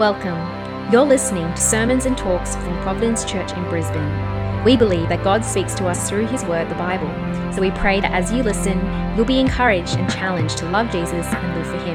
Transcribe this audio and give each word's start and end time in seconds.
Welcome. 0.00 0.40
You're 0.90 1.04
listening 1.04 1.46
to 1.54 1.60
sermons 1.60 2.04
and 2.04 2.18
talks 2.18 2.56
from 2.56 2.82
Providence 2.82 3.24
Church 3.24 3.52
in 3.52 3.62
Brisbane. 3.68 4.64
We 4.64 4.76
believe 4.76 5.08
that 5.08 5.22
God 5.22 5.44
speaks 5.44 5.72
to 5.74 5.86
us 5.86 6.10
through 6.10 6.26
His 6.26 6.44
Word, 6.46 6.68
the 6.68 6.74
Bible. 6.74 7.06
So 7.52 7.60
we 7.60 7.70
pray 7.70 8.00
that 8.00 8.10
as 8.10 8.32
you 8.32 8.42
listen, 8.42 8.80
you'll 9.14 9.24
be 9.24 9.38
encouraged 9.38 9.96
and 9.96 10.10
challenged 10.10 10.58
to 10.58 10.68
love 10.68 10.90
Jesus 10.90 11.24
and 11.24 11.56
live 11.56 11.68
for 11.68 11.78
Him. 11.86 11.94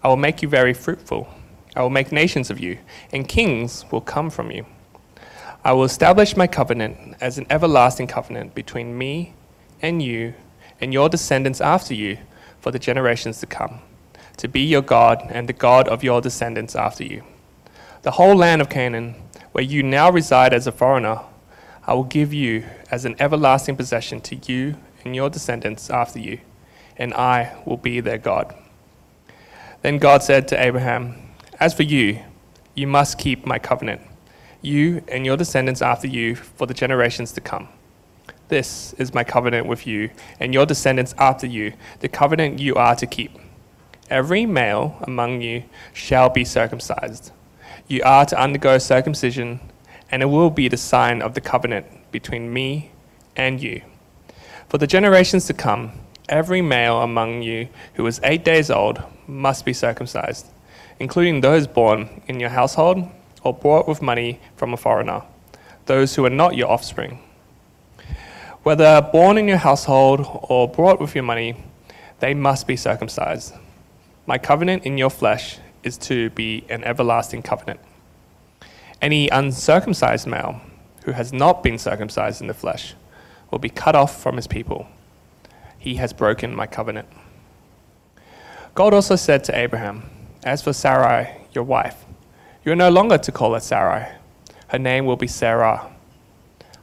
I 0.00 0.06
will 0.06 0.16
make 0.16 0.42
you 0.42 0.48
very 0.48 0.72
fruitful. 0.72 1.26
I 1.74 1.82
will 1.82 1.90
make 1.90 2.12
nations 2.12 2.50
of 2.50 2.60
you, 2.60 2.78
and 3.12 3.28
kings 3.28 3.84
will 3.90 4.00
come 4.00 4.30
from 4.30 4.52
you. 4.52 4.64
I 5.64 5.72
will 5.72 5.82
establish 5.82 6.36
my 6.36 6.46
covenant 6.46 7.16
as 7.20 7.36
an 7.36 7.48
everlasting 7.50 8.06
covenant 8.06 8.54
between 8.54 8.96
me 8.96 9.34
and 9.82 10.00
you 10.00 10.34
and 10.80 10.92
your 10.92 11.08
descendants 11.08 11.60
after 11.60 11.94
you 11.94 12.18
for 12.60 12.70
the 12.70 12.78
generations 12.78 13.40
to 13.40 13.46
come, 13.46 13.80
to 14.36 14.46
be 14.46 14.60
your 14.60 14.82
God 14.82 15.26
and 15.30 15.48
the 15.48 15.52
God 15.52 15.88
of 15.88 16.04
your 16.04 16.20
descendants 16.20 16.76
after 16.76 17.02
you. 17.02 17.24
The 18.02 18.12
whole 18.12 18.36
land 18.36 18.62
of 18.62 18.68
Canaan, 18.68 19.16
where 19.50 19.64
you 19.64 19.82
now 19.82 20.12
reside 20.12 20.54
as 20.54 20.68
a 20.68 20.72
foreigner, 20.72 21.22
I 21.88 21.94
will 21.94 22.04
give 22.04 22.32
you 22.32 22.66
as 22.88 23.04
an 23.04 23.16
everlasting 23.18 23.74
possession 23.74 24.20
to 24.20 24.36
you 24.36 24.76
and 25.04 25.14
your 25.14 25.30
descendants 25.30 25.90
after 25.90 26.18
you, 26.18 26.40
and 26.96 27.14
I 27.14 27.60
will 27.64 27.76
be 27.76 28.00
their 28.00 28.18
God. 28.18 28.54
Then 29.82 29.98
God 29.98 30.22
said 30.22 30.46
to 30.48 30.62
Abraham, 30.62 31.16
As 31.58 31.74
for 31.74 31.82
you, 31.82 32.20
you 32.74 32.86
must 32.86 33.18
keep 33.18 33.46
my 33.46 33.58
covenant, 33.58 34.02
you 34.62 35.02
and 35.08 35.24
your 35.24 35.36
descendants 35.36 35.82
after 35.82 36.06
you 36.06 36.34
for 36.34 36.66
the 36.66 36.74
generations 36.74 37.32
to 37.32 37.40
come. 37.40 37.68
This 38.48 38.92
is 38.94 39.14
my 39.14 39.24
covenant 39.24 39.66
with 39.66 39.86
you 39.86 40.10
and 40.40 40.52
your 40.52 40.66
descendants 40.66 41.14
after 41.18 41.46
you, 41.46 41.72
the 42.00 42.08
covenant 42.08 42.58
you 42.58 42.74
are 42.74 42.96
to 42.96 43.06
keep. 43.06 43.38
Every 44.10 44.44
male 44.44 44.96
among 45.02 45.40
you 45.40 45.62
shall 45.92 46.28
be 46.28 46.44
circumcised. 46.44 47.30
You 47.86 48.02
are 48.04 48.26
to 48.26 48.40
undergo 48.40 48.78
circumcision, 48.78 49.60
and 50.10 50.22
it 50.22 50.26
will 50.26 50.50
be 50.50 50.68
the 50.68 50.76
sign 50.76 51.22
of 51.22 51.34
the 51.34 51.40
covenant 51.40 51.86
between 52.10 52.52
me 52.52 52.90
and 53.36 53.62
you. 53.62 53.82
For 54.70 54.78
the 54.78 54.86
generations 54.86 55.46
to 55.46 55.52
come, 55.52 55.90
every 56.28 56.62
male 56.62 57.02
among 57.02 57.42
you 57.42 57.66
who 57.94 58.06
is 58.06 58.20
eight 58.22 58.44
days 58.44 58.70
old 58.70 59.02
must 59.26 59.64
be 59.64 59.72
circumcised, 59.72 60.46
including 61.00 61.40
those 61.40 61.66
born 61.66 62.22
in 62.28 62.38
your 62.38 62.50
household 62.50 63.04
or 63.42 63.52
bought 63.52 63.88
with 63.88 64.00
money 64.00 64.38
from 64.54 64.72
a 64.72 64.76
foreigner, 64.76 65.22
those 65.86 66.14
who 66.14 66.24
are 66.24 66.30
not 66.30 66.54
your 66.54 66.70
offspring. 66.70 67.18
Whether 68.62 69.02
born 69.02 69.38
in 69.38 69.48
your 69.48 69.56
household 69.56 70.24
or 70.24 70.68
brought 70.68 71.00
with 71.00 71.16
your 71.16 71.24
money, 71.24 71.56
they 72.20 72.32
must 72.32 72.68
be 72.68 72.76
circumcised. 72.76 73.52
My 74.24 74.38
covenant 74.38 74.84
in 74.84 74.96
your 74.96 75.10
flesh 75.10 75.58
is 75.82 75.98
to 75.98 76.30
be 76.30 76.64
an 76.68 76.84
everlasting 76.84 77.42
covenant. 77.42 77.80
Any 79.02 79.28
uncircumcised 79.30 80.28
male 80.28 80.60
who 81.06 81.10
has 81.10 81.32
not 81.32 81.64
been 81.64 81.76
circumcised 81.76 82.40
in 82.40 82.46
the 82.46 82.54
flesh 82.54 82.94
will 83.50 83.58
be 83.58 83.68
cut 83.68 83.94
off 83.94 84.20
from 84.22 84.36
his 84.36 84.46
people. 84.46 84.86
He 85.78 85.96
has 85.96 86.12
broken 86.12 86.54
my 86.54 86.66
covenant. 86.66 87.08
God 88.74 88.94
also 88.94 89.16
said 89.16 89.44
to 89.44 89.58
Abraham, 89.58 90.08
As 90.44 90.62
for 90.62 90.72
Sarai, 90.72 91.46
your 91.52 91.64
wife, 91.64 92.04
you 92.64 92.72
are 92.72 92.76
no 92.76 92.90
longer 92.90 93.18
to 93.18 93.32
call 93.32 93.54
her 93.54 93.60
Sarai. 93.60 94.06
Her 94.68 94.78
name 94.78 95.04
will 95.06 95.16
be 95.16 95.26
Sarah. 95.26 95.90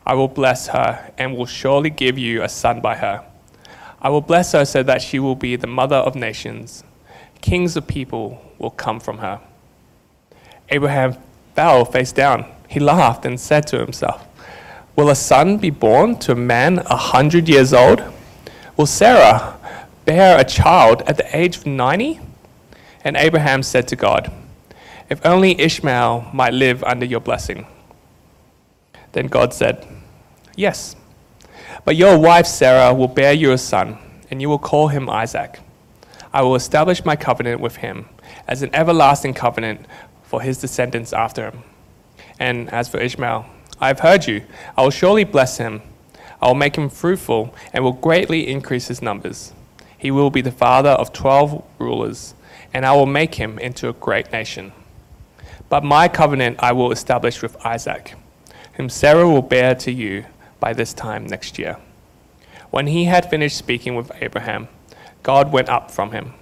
I 0.05 0.13
will 0.13 0.27
bless 0.27 0.67
her 0.67 1.11
and 1.17 1.35
will 1.37 1.45
surely 1.45 1.89
give 1.89 2.17
you 2.17 2.43
a 2.43 2.49
son 2.49 2.81
by 2.81 2.95
her. 2.95 3.23
I 4.01 4.09
will 4.09 4.21
bless 4.21 4.51
her 4.51 4.65
so 4.65 4.83
that 4.83 5.01
she 5.01 5.19
will 5.19 5.35
be 5.35 5.55
the 5.55 5.67
mother 5.67 5.95
of 5.95 6.15
nations. 6.15 6.83
Kings 7.41 7.77
of 7.77 7.87
people 7.87 8.41
will 8.57 8.71
come 8.71 8.99
from 8.99 9.19
her. 9.19 9.39
Abraham 10.69 11.15
fell 11.55 11.85
face 11.85 12.11
down. 12.11 12.45
He 12.67 12.79
laughed 12.79 13.25
and 13.25 13.39
said 13.39 13.67
to 13.67 13.79
himself, 13.79 14.26
Will 14.97 15.11
a 15.11 15.15
son 15.15 15.57
be 15.59 15.69
born 15.69 16.17
to 16.21 16.31
a 16.31 16.35
man 16.35 16.79
a 16.79 16.95
hundred 16.95 17.47
years 17.47 17.71
old? 17.71 18.01
Will 18.75 18.87
Sarah 18.87 19.55
bear 20.05 20.39
a 20.39 20.43
child 20.43 21.03
at 21.03 21.17
the 21.17 21.37
age 21.37 21.57
of 21.57 21.67
ninety? 21.67 22.19
And 23.03 23.15
Abraham 23.15 23.61
said 23.61 23.87
to 23.89 23.95
God, 23.95 24.33
If 25.07 25.23
only 25.23 25.61
Ishmael 25.61 26.31
might 26.33 26.53
live 26.53 26.83
under 26.83 27.05
your 27.05 27.19
blessing. 27.19 27.67
Then 29.11 29.27
God 29.27 29.53
said, 29.53 29.87
Yes, 30.55 30.95
but 31.85 31.95
your 31.95 32.17
wife 32.17 32.47
Sarah 32.47 32.91
will 32.91 33.07
bear 33.07 33.33
you 33.33 33.51
a 33.51 33.57
son, 33.59 33.99
and 34.31 34.41
you 34.41 34.49
will 34.49 34.57
call 34.57 34.87
him 34.87 35.11
Isaac. 35.11 35.59
I 36.33 36.41
will 36.41 36.55
establish 36.55 37.05
my 37.05 37.15
covenant 37.15 37.61
with 37.61 37.75
him 37.75 38.09
as 38.47 38.63
an 38.63 38.71
everlasting 38.73 39.35
covenant 39.35 39.85
for 40.23 40.41
his 40.41 40.59
descendants 40.59 41.13
after 41.13 41.51
him. 41.51 41.63
And 42.39 42.73
as 42.73 42.89
for 42.89 42.99
Ishmael, 42.99 43.45
I 43.79 43.87
have 43.87 43.99
heard 43.99 44.27
you. 44.27 44.43
I 44.75 44.83
will 44.83 44.89
surely 44.89 45.23
bless 45.23 45.57
him. 45.57 45.81
I 46.41 46.47
will 46.47 46.55
make 46.55 46.75
him 46.75 46.89
fruitful 46.89 47.53
and 47.73 47.83
will 47.83 47.93
greatly 47.93 48.47
increase 48.47 48.87
his 48.87 49.01
numbers. 49.01 49.53
He 49.97 50.11
will 50.11 50.29
be 50.29 50.41
the 50.41 50.51
father 50.51 50.91
of 50.91 51.13
twelve 51.13 51.63
rulers, 51.79 52.35
and 52.73 52.85
I 52.85 52.93
will 52.93 53.05
make 53.05 53.35
him 53.35 53.57
into 53.59 53.89
a 53.89 53.93
great 53.93 54.31
nation. 54.31 54.71
But 55.69 55.83
my 55.83 56.07
covenant 56.07 56.57
I 56.59 56.71
will 56.71 56.91
establish 56.91 57.41
with 57.41 57.65
Isaac, 57.65 58.15
whom 58.73 58.89
Sarah 58.89 59.29
will 59.29 59.41
bear 59.41 59.75
to 59.75 59.91
you 59.91 60.25
by 60.59 60.73
this 60.73 60.93
time 60.93 61.25
next 61.25 61.59
year. 61.59 61.77
When 62.69 62.87
he 62.87 63.05
had 63.05 63.29
finished 63.29 63.57
speaking 63.57 63.95
with 63.95 64.11
Abraham, 64.21 64.67
God 65.23 65.51
went 65.51 65.69
up 65.69 65.91
from 65.91 66.11
him. 66.11 66.33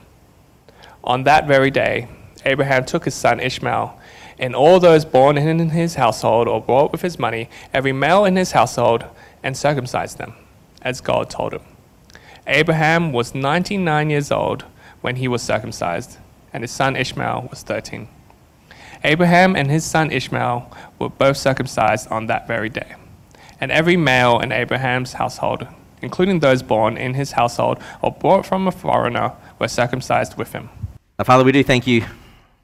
On 1.03 1.23
that 1.23 1.47
very 1.47 1.72
day, 1.72 2.07
Abraham 2.46 2.85
took 2.85 3.06
his 3.06 3.16
son 3.16 3.40
Ishmael 3.40 4.00
and 4.38 4.56
all 4.56 4.79
those 4.79 5.06
born 5.06 5.38
in 5.38 5.69
his 5.69 5.96
household 5.96 6.47
or 6.47 6.62
bought 6.62 6.91
with 6.91 7.01
his 7.01 7.18
money, 7.18 7.50
every 7.73 7.94
male 7.94 8.25
in 8.25 8.35
his 8.35 8.51
household, 8.51 9.06
and 9.44 9.56
circumcised 9.56 10.18
them, 10.18 10.34
as 10.81 11.01
God 11.01 11.29
told 11.29 11.53
him. 11.53 11.62
Abraham 12.47 13.12
was 13.12 13.34
99 13.34 14.09
years 14.09 14.31
old 14.31 14.66
when 15.01 15.16
he 15.18 15.28
was 15.28 15.41
circumcised, 15.41 16.18
and 16.53 16.63
his 16.63 16.72
son 16.72 16.96
Ishmael 16.96 17.47
was 17.50 17.63
13. 17.63 18.07
Abraham 19.03 19.56
and 19.56 19.69
his 19.69 19.85
son 19.85 20.12
Ishmael 20.12 20.72
were 21.00 21.09
both 21.09 21.38
circumcised 21.38 22.09
on 22.12 22.28
that 22.28 22.47
very 22.47 22.69
day. 22.69 22.96
And 23.62 23.72
every 23.72 23.96
male 23.97 24.40
in 24.40 24.52
Abraham's 24.52 25.13
household, 25.13 25.67
including 26.02 26.40
those 26.40 26.62
born 26.62 26.97
in 26.97 27.13
his 27.13 27.34
household 27.34 27.79
or 28.02 28.12
brought 28.12 28.46
from 28.46 28.67
a 28.67 28.72
foreigner, 28.72 29.34
were 29.59 29.67
circumcised 29.67 30.38
with 30.38 30.53
him. 30.53 30.70
Father, 31.23 31.43
we 31.43 31.52
do 31.52 31.64
thank 31.64 31.88
you 31.88 32.03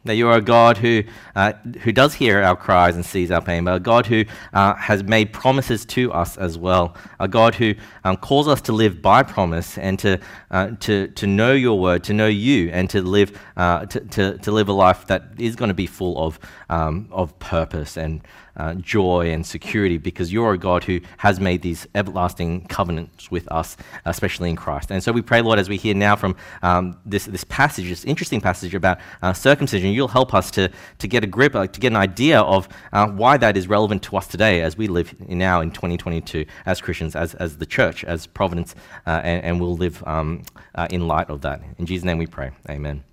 that 0.04 0.16
you 0.16 0.28
are 0.28 0.38
a 0.38 0.42
God 0.42 0.78
who, 0.78 1.04
uh, 1.36 1.54
who 1.82 1.92
does 1.92 2.14
hear 2.14 2.42
our 2.42 2.56
cries 2.56 2.96
and 2.96 3.06
sees 3.06 3.30
our 3.30 3.42
pain, 3.42 3.64
but 3.64 3.76
a 3.76 3.80
God 3.80 4.06
who 4.08 4.26
uh, 4.54 4.74
has 4.76 5.04
made 5.04 5.32
promises 5.32 5.86
to 5.86 6.12
us 6.12 6.38
as 6.38 6.58
well. 6.58 6.96
A 7.20 7.28
God 7.28 7.56
who 7.56 7.76
um, 8.04 8.18
calls 8.18 8.48
us 8.48 8.62
to 8.62 8.72
live 8.72 9.02
by 9.02 9.24
promise 9.24 9.78
and 9.78 10.00
to, 10.00 10.20
uh, 10.50 10.72
to, 10.80 11.08
to 11.10 11.28
know 11.28 11.54
your 11.54 11.80
word, 11.80 12.04
to 12.06 12.14
know 12.14 12.28
you, 12.28 12.70
and 12.70 12.90
to 12.90 13.02
live, 13.02 13.40
uh, 13.58 13.86
to, 13.86 14.00
to, 14.00 14.38
to 14.40 14.52
live 14.52 14.70
a 14.70 14.74
life 14.74 15.06
that 15.08 15.24
is 15.38 15.56
going 15.56 15.70
to 15.70 15.76
be 15.76 15.88
full 15.88 16.18
of, 16.18 16.40
um, 16.70 17.08
of 17.12 17.38
purpose 17.40 17.98
and 17.98 18.22
uh, 18.56 18.74
joy 18.76 19.32
and 19.32 19.46
security 19.46 19.98
because 19.98 20.32
you're 20.32 20.54
a 20.54 20.58
God 20.58 20.84
who 20.84 21.00
has 21.18 21.40
made 21.40 21.62
these 21.62 21.88
everlasting 21.96 22.66
covenants 22.68 23.32
with 23.32 23.50
us, 23.52 23.78
especially 24.06 24.50
in 24.50 24.56
Christ. 24.56 24.92
And 24.92 25.04
so 25.04 25.12
we 25.12 25.22
pray, 25.22 25.42
Lord, 25.42 25.60
as 25.60 25.70
we 25.70 25.78
hear 25.78 25.96
now 25.96 26.16
from 26.16 26.36
um, 26.62 27.00
this, 27.06 27.26
this 27.26 27.44
passage, 27.46 27.88
this 27.88 28.06
interesting 28.06 28.42
passage 28.42 28.76
about 28.76 29.00
uh, 29.22 29.34
circumcision, 29.34 29.91
and 29.92 29.96
you'll 29.98 30.08
help 30.08 30.34
us 30.34 30.50
to, 30.52 30.70
to 31.00 31.08
get 31.08 31.22
a 31.22 31.28
grip, 31.28 31.54
uh, 31.54 31.68
to 31.68 31.80
get 31.80 31.88
an 31.88 31.98
idea 31.98 32.40
of 32.40 32.70
uh, 32.94 33.08
why 33.08 33.36
that 33.36 33.58
is 33.58 33.68
relevant 33.68 34.02
to 34.04 34.16
us 34.16 34.26
today 34.26 34.62
as 34.62 34.78
we 34.78 34.88
live 34.88 35.14
now 35.30 35.60
in 35.60 35.70
2022 35.70 36.46
as 36.66 36.80
Christians, 36.80 37.14
as, 37.14 37.36
as 37.36 37.58
the 37.58 37.66
church, 37.66 38.06
as 38.06 38.26
Providence, 38.26 38.74
uh, 39.06 39.20
and, 39.24 39.44
and, 39.44 39.60
we'll 39.60 39.76
live 39.76 40.02
um, 40.08 40.44
uh, 40.76 40.88
in 40.90 41.08
light 41.08 41.30
of 41.30 41.42
that. 41.42 41.62
In 41.78 41.86
Jesus' 41.86 42.06
name 42.06 42.18
we 42.18 42.26
pray. 42.26 42.52
Amen. 42.70 43.04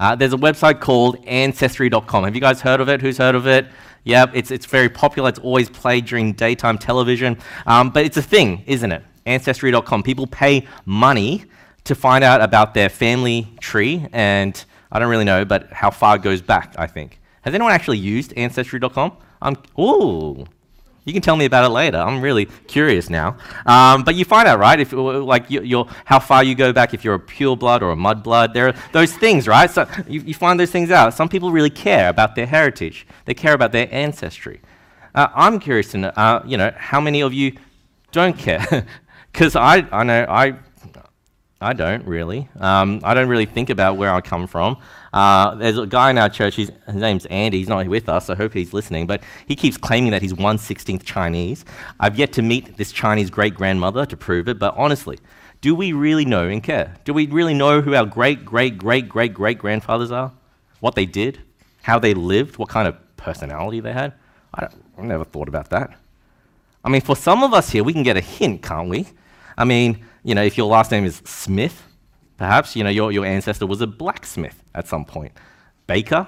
Uh, 0.00 0.16
there's 0.16 0.32
a 0.32 0.38
website 0.38 0.80
called 0.80 1.22
Ancestry.com. 1.26 2.24
Have 2.24 2.34
you 2.34 2.40
guys 2.40 2.62
heard 2.62 2.80
of 2.80 2.88
it? 2.88 3.02
Who's 3.02 3.18
heard 3.18 3.34
of 3.34 3.46
it? 3.46 3.66
Yep, 4.04 4.30
it's, 4.34 4.50
it's 4.50 4.66
very 4.66 4.88
popular. 4.88 5.28
It's 5.28 5.38
always 5.38 5.68
played 5.68 6.06
during 6.06 6.32
daytime 6.32 6.78
television. 6.78 7.38
Um, 7.66 7.90
but 7.90 8.06
it's 8.06 8.16
a 8.16 8.22
thing, 8.22 8.64
isn't 8.66 8.90
it? 8.90 9.02
Ancestry.com. 9.26 10.02
People 10.02 10.26
pay 10.26 10.66
money 10.86 11.44
to 11.84 11.94
find 11.94 12.24
out 12.24 12.40
about 12.40 12.72
their 12.72 12.88
family 12.88 13.46
tree, 13.60 14.06
and 14.12 14.64
I 14.94 15.00
don't 15.00 15.10
really 15.10 15.24
know, 15.24 15.44
but 15.44 15.72
how 15.72 15.90
far 15.90 16.16
goes 16.16 16.40
back, 16.40 16.74
I 16.78 16.86
think. 16.86 17.20
Has 17.42 17.52
anyone 17.52 17.72
actually 17.72 17.98
used 17.98 18.32
Ancestry.com? 18.36 19.12
I'm, 19.42 19.56
ooh, 19.78 20.46
you 21.04 21.12
can 21.12 21.20
tell 21.20 21.36
me 21.36 21.44
about 21.44 21.64
it 21.64 21.68
later. 21.68 21.98
I'm 21.98 22.22
really 22.22 22.46
curious 22.46 23.10
now. 23.10 23.36
Um, 23.66 24.04
but 24.04 24.14
you 24.14 24.24
find 24.24 24.48
out, 24.48 24.58
right? 24.58 24.80
If 24.80 24.92
like 24.92 25.50
you, 25.50 25.86
how 26.06 26.18
far 26.18 26.42
you 26.42 26.54
go 26.54 26.72
back, 26.72 26.94
if 26.94 27.04
you're 27.04 27.14
a 27.14 27.20
pure 27.20 27.56
blood 27.56 27.82
or 27.82 27.90
a 27.90 27.96
mud 27.96 28.22
blood, 28.22 28.54
there 28.54 28.68
are 28.68 28.74
those 28.92 29.12
things, 29.12 29.46
right? 29.46 29.70
So 29.70 29.86
you, 30.08 30.20
you 30.20 30.32
find 30.32 30.58
those 30.58 30.70
things 30.70 30.90
out. 30.90 31.12
Some 31.12 31.28
people 31.28 31.52
really 31.52 31.70
care 31.70 32.08
about 32.08 32.36
their 32.36 32.46
heritage. 32.46 33.06
They 33.26 33.34
care 33.34 33.52
about 33.52 33.72
their 33.72 33.92
ancestry. 33.92 34.62
Uh, 35.14 35.28
I'm 35.34 35.58
curious 35.58 35.90
to 35.90 35.98
know, 35.98 36.08
uh, 36.08 36.42
you 36.46 36.56
know, 36.56 36.72
how 36.76 37.00
many 37.00 37.20
of 37.20 37.34
you 37.34 37.58
don't 38.12 38.36
care? 38.38 38.86
Because 39.32 39.56
I, 39.56 39.84
I 39.90 40.04
know 40.04 40.26
I 40.28 40.54
I 41.64 41.72
don't 41.72 42.06
really. 42.06 42.46
Um, 42.60 43.00
I 43.02 43.14
don't 43.14 43.28
really 43.28 43.46
think 43.46 43.70
about 43.70 43.96
where 43.96 44.12
I 44.12 44.20
come 44.20 44.46
from. 44.46 44.76
Uh, 45.14 45.54
there's 45.54 45.78
a 45.78 45.86
guy 45.86 46.10
in 46.10 46.18
our 46.18 46.28
church, 46.28 46.56
his 46.56 46.70
name's 46.92 47.24
Andy. 47.26 47.58
He's 47.58 47.68
not 47.68 47.86
with 47.88 48.06
us, 48.06 48.28
I 48.28 48.34
hope 48.34 48.52
he's 48.52 48.74
listening, 48.74 49.06
but 49.06 49.22
he 49.46 49.56
keeps 49.56 49.78
claiming 49.78 50.10
that 50.10 50.20
he's 50.20 50.34
116th 50.34 51.04
Chinese. 51.04 51.64
I've 51.98 52.18
yet 52.18 52.34
to 52.34 52.42
meet 52.42 52.76
this 52.76 52.92
Chinese 52.92 53.30
great 53.30 53.54
grandmother 53.54 54.04
to 54.04 54.16
prove 54.16 54.46
it, 54.48 54.58
but 54.58 54.74
honestly, 54.76 55.18
do 55.62 55.74
we 55.74 55.94
really 55.94 56.26
know 56.26 56.46
and 56.46 56.62
care? 56.62 56.96
Do 57.04 57.14
we 57.14 57.28
really 57.28 57.54
know 57.54 57.80
who 57.80 57.94
our 57.94 58.04
great, 58.04 58.44
great, 58.44 58.76
great, 58.76 59.08
great, 59.08 59.32
great 59.32 59.56
grandfathers 59.56 60.10
are? 60.10 60.32
What 60.80 60.96
they 60.96 61.06
did? 61.06 61.40
How 61.80 61.98
they 61.98 62.12
lived? 62.12 62.58
What 62.58 62.68
kind 62.68 62.86
of 62.86 62.96
personality 63.16 63.80
they 63.80 63.94
had? 63.94 64.12
I, 64.52 64.68
I 64.98 65.02
never 65.02 65.24
thought 65.24 65.48
about 65.48 65.70
that. 65.70 65.96
I 66.84 66.90
mean, 66.90 67.00
for 67.00 67.16
some 67.16 67.42
of 67.42 67.54
us 67.54 67.70
here, 67.70 67.82
we 67.82 67.94
can 67.94 68.02
get 68.02 68.18
a 68.18 68.20
hint, 68.20 68.62
can't 68.62 68.90
we? 68.90 69.06
I 69.56 69.64
mean, 69.64 70.04
you 70.24 70.34
know, 70.34 70.42
if 70.42 70.56
your 70.56 70.66
last 70.66 70.90
name 70.90 71.04
is 71.04 71.22
Smith, 71.24 71.82
perhaps, 72.38 72.74
you 72.74 72.82
know, 72.82 72.90
your, 72.90 73.12
your 73.12 73.26
ancestor 73.26 73.66
was 73.66 73.80
a 73.80 73.86
blacksmith 73.86 74.62
at 74.74 74.88
some 74.88 75.04
point. 75.04 75.32
Baker, 75.86 76.26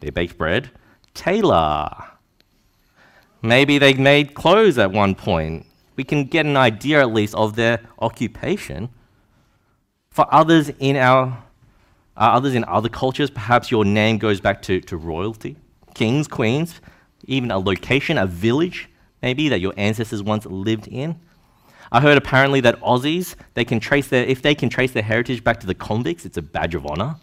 they 0.00 0.10
baked 0.10 0.36
bread. 0.36 0.70
Tailor, 1.14 1.90
maybe 3.42 3.78
they 3.78 3.94
made 3.94 4.34
clothes 4.34 4.78
at 4.78 4.92
one 4.92 5.14
point. 5.14 5.66
We 5.96 6.04
can 6.04 6.24
get 6.24 6.46
an 6.46 6.56
idea 6.56 7.00
at 7.00 7.12
least 7.12 7.34
of 7.34 7.56
their 7.56 7.80
occupation. 7.98 8.90
For 10.10 10.26
others 10.32 10.70
in 10.78 10.96
our 10.96 11.42
uh, 12.14 12.20
others 12.20 12.54
in 12.54 12.64
other 12.64 12.90
cultures, 12.90 13.30
perhaps 13.30 13.70
your 13.70 13.86
name 13.86 14.18
goes 14.18 14.38
back 14.38 14.60
to, 14.62 14.80
to 14.82 14.98
royalty, 14.98 15.56
kings, 15.94 16.28
queens, 16.28 16.80
even 17.24 17.50
a 17.50 17.58
location, 17.58 18.18
a 18.18 18.26
village, 18.26 18.90
maybe 19.22 19.48
that 19.48 19.60
your 19.60 19.72
ancestors 19.78 20.22
once 20.22 20.44
lived 20.44 20.86
in. 20.88 21.18
I 21.92 22.00
heard 22.00 22.16
apparently 22.16 22.60
that 22.62 22.80
Aussies, 22.80 23.36
they 23.54 23.64
can 23.64 23.78
trace 23.78 24.08
their, 24.08 24.24
if 24.24 24.42
they 24.42 24.54
can 24.54 24.68
trace 24.68 24.92
their 24.92 25.02
heritage 25.02 25.44
back 25.44 25.60
to 25.60 25.66
the 25.66 25.74
convicts, 25.74 26.24
it's 26.24 26.38
a 26.38 26.42
badge 26.42 26.74
of 26.74 26.86
honor. 26.86 27.16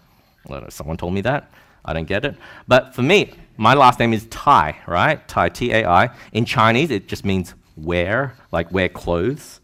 Know, 0.48 0.66
someone 0.70 0.96
told 0.96 1.14
me 1.14 1.22
that. 1.22 1.52
I 1.84 1.94
don't 1.94 2.08
get 2.08 2.24
it. 2.24 2.36
But 2.68 2.94
for 2.94 3.02
me, 3.02 3.34
my 3.58 3.74
last 3.74 4.00
name 4.00 4.14
is 4.14 4.26
Tai, 4.30 4.78
right? 4.88 5.28
Tai, 5.28 5.50
T 5.50 5.72
A 5.74 5.86
I. 5.86 6.10
In 6.32 6.46
Chinese, 6.46 6.92
it 6.92 7.08
just 7.08 7.26
means 7.26 7.56
wear, 7.76 8.36
like 8.52 8.72
wear 8.72 8.90
clothes. 8.90 9.60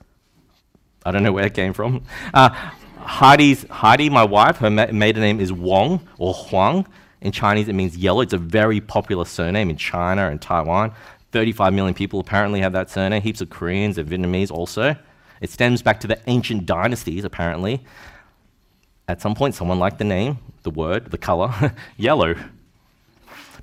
I 1.06 1.12
don't 1.12 1.24
know 1.24 1.32
where 1.32 1.46
it 1.46 1.54
came 1.54 1.74
from. 1.74 2.04
Uh, 2.34 2.50
Heidi's, 2.98 3.64
Heidi, 3.70 4.10
my 4.10 4.24
wife, 4.24 4.58
her 4.58 4.72
ma- 4.72 4.92
maiden 4.92 5.22
name 5.22 5.40
is 5.40 5.54
Wong 5.54 6.08
or 6.18 6.34
Huang. 6.34 6.88
In 7.22 7.32
Chinese, 7.32 7.68
it 7.68 7.74
means 7.74 7.96
yellow. 7.96 8.22
It's 8.22 8.34
a 8.34 8.38
very 8.40 8.82
popular 8.82 9.26
surname 9.26 9.70
in 9.70 9.78
China 9.78 10.30
and 10.30 10.42
Taiwan. 10.42 10.94
35 11.32 11.74
million 11.74 11.94
people 11.94 12.20
apparently 12.20 12.62
have 12.62 12.74
that 12.74 12.90
surname, 12.90 13.22
heaps 13.22 13.42
of 13.42 13.50
Koreans 13.50 13.98
and 13.98 14.10
Vietnamese 14.10 14.52
also. 14.52 14.96
It 15.42 15.50
stems 15.50 15.82
back 15.82 16.00
to 16.02 16.08
the 16.08 16.20
ancient 16.28 16.66
dynasties, 16.66 17.24
apparently. 17.24 17.84
At 19.08 19.22
some 19.22 19.36
point, 19.36 19.54
someone 19.54 19.80
liked 19.80 20.00
the 20.00 20.06
name, 20.06 20.40
the 20.64 20.70
word, 20.70 21.12
the 21.12 21.18
color, 21.18 21.74
yellow. 21.98 22.36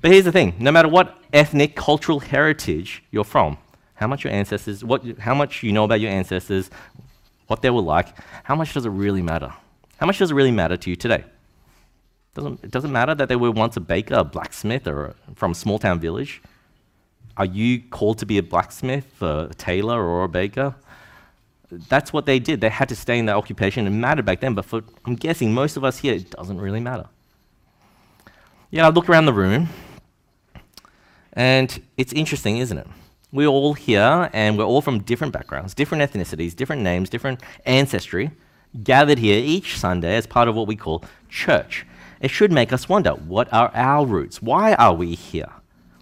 But 0.01 0.11
here's 0.11 0.25
the 0.25 0.31
thing 0.31 0.55
no 0.59 0.71
matter 0.71 0.87
what 0.87 1.17
ethnic, 1.33 1.75
cultural 1.75 2.19
heritage 2.19 3.03
you're 3.11 3.23
from, 3.23 3.57
how 3.95 4.07
much 4.07 4.23
your 4.23 4.33
ancestors, 4.33 4.83
what, 4.83 5.03
how 5.19 5.33
much 5.33 5.63
you 5.63 5.71
know 5.71 5.83
about 5.83 5.99
your 5.99 6.11
ancestors, 6.11 6.69
what 7.47 7.61
they 7.61 7.69
were 7.69 7.81
like, 7.81 8.09
how 8.43 8.55
much 8.55 8.73
does 8.73 8.85
it 8.85 8.89
really 8.89 9.21
matter? 9.21 9.53
How 9.97 10.05
much 10.05 10.19
does 10.19 10.31
it 10.31 10.33
really 10.35 10.51
matter 10.51 10.77
to 10.77 10.89
you 10.89 10.95
today? 10.95 11.23
Doesn't, 12.33 12.63
it 12.63 12.71
doesn't 12.71 12.91
matter 12.91 13.13
that 13.15 13.29
they 13.29 13.35
were 13.35 13.51
once 13.51 13.77
a 13.77 13.79
baker, 13.79 14.15
a 14.15 14.23
blacksmith, 14.23 14.87
or 14.87 15.15
from 15.35 15.51
a 15.51 15.55
small 15.55 15.77
town 15.79 15.99
village 15.99 16.41
are 17.37 17.45
you 17.45 17.81
called 17.81 18.19
to 18.19 18.25
be 18.25 18.37
a 18.37 18.43
blacksmith, 18.43 19.21
a 19.21 19.51
tailor, 19.57 20.03
or 20.03 20.23
a 20.23 20.29
baker? 20.29 20.75
That's 21.71 22.13
what 22.13 22.25
they 22.25 22.39
did. 22.39 22.61
They 22.61 22.69
had 22.69 22.89
to 22.89 22.95
stay 22.95 23.17
in 23.17 23.25
that 23.25 23.35
occupation. 23.35 23.87
It 23.87 23.89
mattered 23.89 24.25
back 24.25 24.39
then, 24.41 24.53
but 24.53 24.65
for, 24.65 24.83
I'm 25.05 25.15
guessing 25.15 25.53
most 25.53 25.75
of 25.75 25.83
us 25.83 25.99
here, 25.99 26.13
it 26.13 26.29
doesn't 26.29 26.61
really 26.61 26.79
matter. 26.79 27.07
Yeah, 28.69 28.85
I 28.85 28.89
look 28.89 29.09
around 29.09 29.25
the 29.25 29.33
room, 29.33 29.69
and 31.33 31.81
it's 31.97 32.13
interesting, 32.13 32.57
isn't 32.57 32.77
it? 32.77 32.87
We're 33.31 33.47
all 33.47 33.73
here, 33.73 34.29
and 34.33 34.57
we're 34.57 34.65
all 34.65 34.81
from 34.81 35.01
different 35.01 35.33
backgrounds, 35.33 35.73
different 35.73 36.03
ethnicities, 36.03 36.55
different 36.55 36.83
names, 36.83 37.09
different 37.09 37.41
ancestry, 37.65 38.29
gathered 38.83 39.17
here 39.17 39.41
each 39.43 39.77
Sunday 39.77 40.15
as 40.15 40.27
part 40.27 40.47
of 40.47 40.55
what 40.55 40.67
we 40.67 40.75
call 40.75 41.03
church. 41.29 41.85
It 42.19 42.29
should 42.29 42.51
make 42.51 42.71
us 42.71 42.87
wonder 42.87 43.11
what 43.11 43.51
are 43.51 43.71
our 43.73 44.05
roots? 44.05 44.41
Why 44.41 44.75
are 44.75 44.93
we 44.93 45.15
here? 45.15 45.49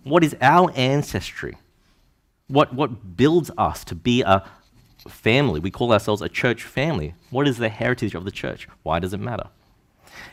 What 0.04 0.24
is 0.24 0.36
our 0.42 0.72
ancestry? 0.76 1.58
What, 2.48 2.74
what 2.74 3.16
builds 3.16 3.52
us 3.58 3.84
to 3.86 3.96
be 3.96 4.22
a 4.24 4.44
family? 5.08 5.60
We 5.60 5.72
call 5.72 5.94
ourselves 5.94 6.22
a 6.22 6.30
church 6.30 6.64
family. 6.64 7.14
What 7.30 7.48
is 7.48 7.58
the 7.58 7.70
heritage 7.70 8.16
of 8.16 8.26
the 8.26 8.32
church? 8.32 8.68
Why 8.84 9.00
does 9.00 9.14
it 9.14 9.20
matter? 9.20 9.48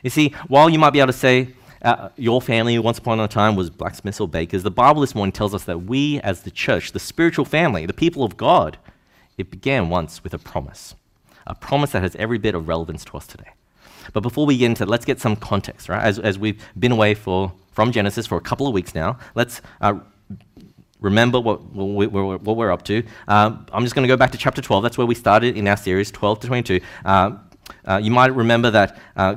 You 0.03 0.11
see, 0.11 0.35
while 0.49 0.69
you 0.69 0.79
might 0.79 0.91
be 0.91 1.01
able 1.01 1.09
to 1.09 1.13
say, 1.13 1.49
uh, 1.83 2.09
your 2.17 2.43
family 2.43 2.79
once 2.79 2.99
upon 2.99 3.21
a 3.21 3.29
time 3.29 3.55
was 3.55 3.71
blacksmiths 3.71 4.21
or 4.21 4.27
bakers, 4.27 4.63
the 4.63 4.71
Bible 4.71 5.01
this 5.01 5.15
morning 5.15 5.33
tells 5.33 5.55
us 5.55 5.65
that 5.65 5.85
we, 5.85 6.21
as 6.21 6.43
the 6.43 6.51
church, 6.51 6.93
the 6.93 6.99
spiritual 6.99 7.45
family, 7.45 7.87
the 7.87 7.93
people 7.93 8.25
of 8.25 8.37
God, 8.37 8.79
it 9.37 9.51
began 9.51 9.89
once 9.89 10.25
with 10.25 10.35
a 10.35 10.39
promise. 10.39 10.97
A 11.47 11.55
promise 11.55 11.93
that 11.93 12.03
has 12.03 12.17
every 12.17 12.39
bit 12.39 12.55
of 12.55 12.69
relevance 12.69 13.05
to 13.07 13.17
us 13.17 13.27
today. 13.27 13.53
But 14.13 14.23
before 14.23 14.47
we 14.47 14.57
get 14.57 14.67
into 14.67 14.83
it, 14.85 14.89
let's 14.89 15.05
get 15.05 15.21
some 15.21 15.37
context, 15.37 15.89
right? 15.89 16.03
As, 16.03 16.19
as 16.19 16.39
we've 16.39 16.63
been 16.79 16.93
away 16.93 17.15
for 17.15 17.53
from 17.79 17.93
Genesis 17.93 18.27
for 18.27 18.37
a 18.37 18.41
couple 18.41 18.67
of 18.67 18.75
weeks 18.75 18.93
now. 18.93 19.17
Let's 19.37 19.63
uh, 19.81 20.01
remember 20.99 21.39
what, 21.39 21.63
what, 21.73 22.43
what, 22.43 22.57
we're 22.57 22.73
up 22.73 22.83
to. 22.87 23.05
Uh, 23.29 23.57
I'm 23.73 23.85
just 23.85 23.95
going 23.95 24.03
to 24.03 24.13
go 24.13 24.17
back 24.17 24.33
to 24.33 24.37
chapter 24.37 24.61
12. 24.61 24.83
That's 24.83 24.99
where 24.99 25.07
we 25.07 25.15
started 25.15 25.57
in 25.57 25.69
our 25.69 25.77
series, 25.77 26.11
12 26.11 26.41
to 26.41 26.47
22. 26.49 26.81
Uh, 27.05 27.37
uh 27.85 28.01
you 28.03 28.11
might 28.11 28.35
remember 28.35 28.73
that 28.73 28.99
uh, 29.15 29.37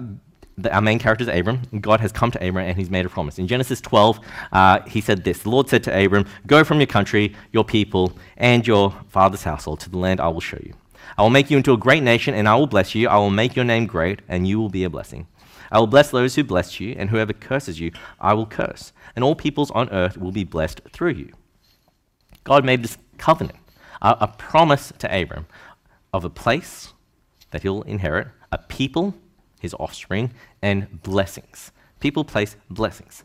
the, 0.57 0.74
our 0.74 0.81
main 0.81 0.98
character 0.98 1.21
is 1.21 1.29
Abram. 1.29 1.62
God 1.81 2.00
has 2.00 2.12
come 2.12 2.31
to 2.31 2.39
Abram 2.39 2.65
and 2.65 2.75
he's 2.75 2.89
made 2.89 3.05
a 3.05 3.10
promise. 3.10 3.38
In 3.38 3.45
Genesis 3.45 3.79
12, 3.79 4.19
uh, 4.53 4.79
he 4.88 5.01
said 5.01 5.24
this 5.24 5.43
The 5.43 5.51
Lord 5.51 5.69
said 5.69 5.83
to 5.83 6.03
Abram, 6.03 6.25
Go 6.48 6.63
from 6.63 6.79
your 6.79 6.88
country, 6.88 7.36
your 7.51 7.63
people, 7.63 8.12
and 8.38 8.65
your 8.65 8.91
father's 9.10 9.43
household 9.43 9.81
to 9.81 9.91
the 9.91 10.00
land 10.00 10.19
I 10.19 10.29
will 10.29 10.41
show 10.41 10.57
you. 10.63 10.74
I 11.15 11.21
will 11.21 11.29
make 11.29 11.51
you 11.51 11.57
into 11.57 11.74
a 11.74 11.77
great 11.77 12.01
nation, 12.01 12.33
and 12.33 12.50
I 12.50 12.55
will 12.55 12.65
bless 12.65 12.95
you. 12.95 13.07
I 13.07 13.17
will 13.17 13.29
make 13.29 13.55
your 13.55 13.65
name 13.65 13.86
great, 13.86 14.24
and 14.27 14.48
you 14.48 14.60
will 14.60 14.69
be 14.69 14.83
a 14.83 14.89
blessing. 14.89 15.27
I 15.71 15.79
will 15.79 15.87
bless 15.87 16.11
those 16.11 16.35
who 16.35 16.43
bless 16.43 16.79
you, 16.79 16.95
and 16.97 17.09
whoever 17.09 17.33
curses 17.33 17.79
you, 17.79 17.91
I 18.19 18.33
will 18.33 18.45
curse. 18.45 18.91
And 19.15 19.23
all 19.23 19.35
peoples 19.35 19.71
on 19.71 19.89
earth 19.89 20.17
will 20.17 20.31
be 20.31 20.43
blessed 20.43 20.81
through 20.91 21.13
you. 21.13 21.31
God 22.43 22.65
made 22.65 22.83
this 22.83 22.97
covenant, 23.17 23.57
a, 24.01 24.17
a 24.21 24.27
promise 24.27 24.91
to 24.99 25.21
Abram 25.21 25.45
of 26.13 26.25
a 26.25 26.29
place 26.29 26.93
that 27.51 27.63
he'll 27.63 27.83
inherit, 27.83 28.27
a 28.51 28.57
people, 28.57 29.15
his 29.59 29.73
offspring, 29.75 30.31
and 30.61 31.01
blessings. 31.03 31.71
People, 31.99 32.25
place, 32.25 32.55
blessings. 32.69 33.23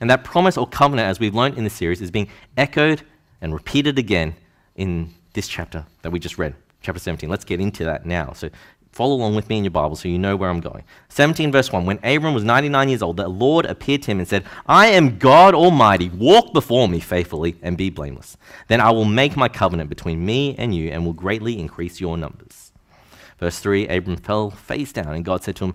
And 0.00 0.10
that 0.10 0.24
promise 0.24 0.56
or 0.56 0.68
covenant, 0.68 1.08
as 1.08 1.18
we've 1.18 1.34
learned 1.34 1.56
in 1.56 1.64
the 1.64 1.70
series, 1.70 2.00
is 2.00 2.10
being 2.10 2.28
echoed 2.56 3.02
and 3.40 3.52
repeated 3.54 3.98
again 3.98 4.36
in 4.76 5.14
this 5.32 5.48
chapter 5.48 5.86
that 6.02 6.10
we 6.10 6.18
just 6.18 6.38
read, 6.38 6.54
chapter 6.82 7.00
17. 7.00 7.30
Let's 7.30 7.44
get 7.44 7.60
into 7.60 7.84
that 7.84 8.04
now. 8.04 8.32
So 8.34 8.50
Follow 8.92 9.14
along 9.14 9.36
with 9.36 9.48
me 9.48 9.58
in 9.58 9.64
your 9.64 9.70
Bible 9.70 9.94
so 9.94 10.08
you 10.08 10.18
know 10.18 10.36
where 10.36 10.50
I'm 10.50 10.60
going. 10.60 10.82
17 11.10 11.52
verse 11.52 11.70
1 11.72 11.86
When 11.86 11.98
Abram 12.02 12.34
was 12.34 12.44
99 12.44 12.88
years 12.88 13.02
old, 13.02 13.16
the 13.16 13.28
Lord 13.28 13.66
appeared 13.66 14.02
to 14.02 14.10
him 14.10 14.18
and 14.18 14.28
said, 14.28 14.44
I 14.66 14.88
am 14.88 15.18
God 15.18 15.54
Almighty. 15.54 16.08
Walk 16.10 16.52
before 16.52 16.88
me 16.88 16.98
faithfully 17.00 17.56
and 17.62 17.76
be 17.76 17.90
blameless. 17.90 18.36
Then 18.68 18.80
I 18.80 18.90
will 18.90 19.04
make 19.04 19.36
my 19.36 19.48
covenant 19.48 19.88
between 19.88 20.24
me 20.24 20.56
and 20.58 20.74
you 20.74 20.90
and 20.90 21.04
will 21.04 21.12
greatly 21.12 21.58
increase 21.58 22.00
your 22.00 22.16
numbers. 22.16 22.72
Verse 23.38 23.58
3 23.58 23.88
Abram 23.88 24.16
fell 24.16 24.50
face 24.50 24.92
down, 24.92 25.14
and 25.14 25.24
God 25.24 25.42
said 25.42 25.56
to 25.56 25.64
him, 25.66 25.74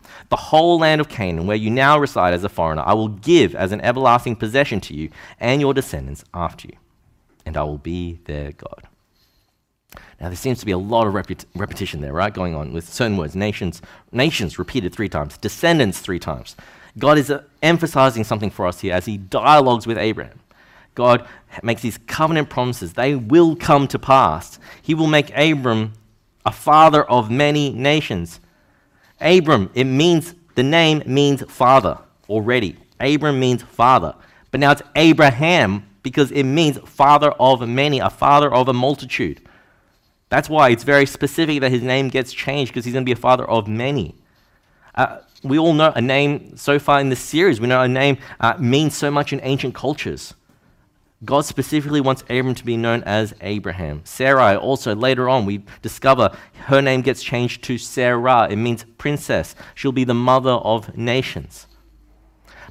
The 0.29 0.35
whole 0.35 0.79
land 0.79 1.01
of 1.01 1.09
Canaan, 1.09 1.47
where 1.47 1.57
you 1.57 1.69
now 1.69 1.97
reside 1.99 2.33
as 2.33 2.43
a 2.43 2.49
foreigner, 2.49 2.83
I 2.85 2.93
will 2.93 3.09
give 3.09 3.55
as 3.55 3.71
an 3.71 3.81
everlasting 3.81 4.35
possession 4.35 4.79
to 4.81 4.93
you 4.93 5.09
and 5.39 5.61
your 5.61 5.73
descendants 5.73 6.23
after 6.33 6.67
you, 6.67 6.77
and 7.45 7.57
I 7.57 7.63
will 7.63 7.77
be 7.77 8.19
their 8.25 8.51
God. 8.51 8.87
Now, 10.19 10.27
there 10.27 10.35
seems 10.35 10.59
to 10.59 10.65
be 10.65 10.71
a 10.71 10.77
lot 10.77 11.07
of 11.07 11.13
repet- 11.13 11.45
repetition 11.55 12.01
there, 12.01 12.13
right, 12.13 12.33
going 12.33 12.55
on 12.55 12.73
with 12.73 12.87
certain 12.87 13.17
words. 13.17 13.35
Nations, 13.35 13.81
nations 14.11 14.59
repeated 14.59 14.93
three 14.93 15.09
times, 15.09 15.37
descendants 15.37 15.99
three 15.99 16.19
times. 16.19 16.55
God 16.97 17.17
is 17.17 17.31
uh, 17.31 17.43
emphasizing 17.61 18.23
something 18.23 18.51
for 18.51 18.67
us 18.67 18.81
here 18.81 18.93
as 18.93 19.05
he 19.05 19.17
dialogues 19.17 19.87
with 19.87 19.97
Abraham. 19.97 20.39
God 20.93 21.27
makes 21.63 21.81
these 21.81 21.97
covenant 21.97 22.49
promises. 22.49 22.93
They 22.93 23.15
will 23.15 23.55
come 23.55 23.87
to 23.87 23.97
pass. 23.97 24.59
He 24.81 24.93
will 24.93 25.07
make 25.07 25.35
Abram 25.35 25.93
a 26.45 26.51
father 26.51 27.03
of 27.03 27.31
many 27.31 27.71
nations. 27.71 28.39
Abram, 29.21 29.69
it 29.73 29.85
means, 29.85 30.35
the 30.55 30.63
name 30.63 31.03
means 31.05 31.43
father 31.49 31.99
already. 32.29 32.77
Abram 32.99 33.39
means 33.39 33.63
father. 33.63 34.15
But 34.51 34.59
now 34.59 34.71
it's 34.71 34.81
Abraham 34.95 35.87
because 36.03 36.31
it 36.31 36.43
means 36.43 36.77
father 36.79 37.31
of 37.31 37.67
many, 37.67 37.99
a 37.99 38.09
father 38.09 38.53
of 38.53 38.67
a 38.67 38.73
multitude. 38.73 39.41
That's 40.29 40.49
why 40.49 40.69
it's 40.69 40.83
very 40.83 41.05
specific 41.05 41.61
that 41.61 41.71
his 41.71 41.81
name 41.81 42.09
gets 42.09 42.33
changed 42.33 42.71
because 42.71 42.85
he's 42.85 42.93
going 42.93 43.03
to 43.03 43.09
be 43.09 43.11
a 43.11 43.21
father 43.21 43.45
of 43.49 43.67
many. 43.67 44.15
Uh, 44.95 45.19
we 45.43 45.57
all 45.57 45.73
know 45.73 45.91
a 45.95 46.01
name 46.01 46.55
so 46.55 46.79
far 46.79 46.99
in 46.99 47.09
this 47.09 47.19
series, 47.19 47.59
we 47.59 47.67
know 47.67 47.81
a 47.81 47.87
name 47.87 48.17
uh, 48.39 48.55
means 48.59 48.95
so 48.95 49.09
much 49.09 49.33
in 49.33 49.39
ancient 49.43 49.73
cultures. 49.73 50.33
God 51.23 51.45
specifically 51.45 52.01
wants 52.01 52.23
Abram 52.23 52.55
to 52.55 52.65
be 52.65 52.77
known 52.77 53.03
as 53.03 53.33
Abraham. 53.41 54.01
Sarai, 54.05 54.55
also 54.55 54.95
later 54.95 55.29
on, 55.29 55.45
we 55.45 55.63
discover 55.83 56.35
her 56.65 56.81
name 56.81 57.01
gets 57.01 57.21
changed 57.21 57.63
to 57.65 57.77
Sarah. 57.77 58.47
It 58.49 58.55
means 58.55 58.85
princess. 58.97 59.55
She'll 59.75 59.91
be 59.91 60.03
the 60.03 60.15
mother 60.15 60.51
of 60.51 60.97
nations. 60.97 61.67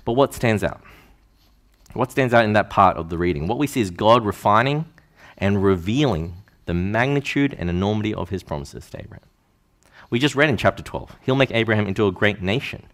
But 0.04 0.14
what 0.14 0.34
stands 0.34 0.64
out? 0.64 0.82
What 1.92 2.10
stands 2.10 2.34
out 2.34 2.44
in 2.44 2.52
that 2.54 2.70
part 2.70 2.96
of 2.96 3.08
the 3.08 3.18
reading? 3.18 3.46
What 3.46 3.58
we 3.58 3.66
see 3.66 3.80
is 3.80 3.90
God 3.90 4.24
refining 4.24 4.84
and 5.38 5.62
revealing 5.62 6.34
the 6.66 6.74
magnitude 6.74 7.54
and 7.58 7.70
enormity 7.70 8.14
of 8.14 8.30
his 8.30 8.42
promises 8.42 8.88
to 8.90 9.00
Abraham. 9.00 9.26
We 10.10 10.18
just 10.18 10.34
read 10.34 10.48
in 10.48 10.56
chapter 10.56 10.82
12, 10.82 11.16
he'll 11.22 11.36
make 11.36 11.52
Abraham 11.52 11.86
into 11.86 12.06
a 12.06 12.12
great 12.12 12.42
nation. 12.42 12.86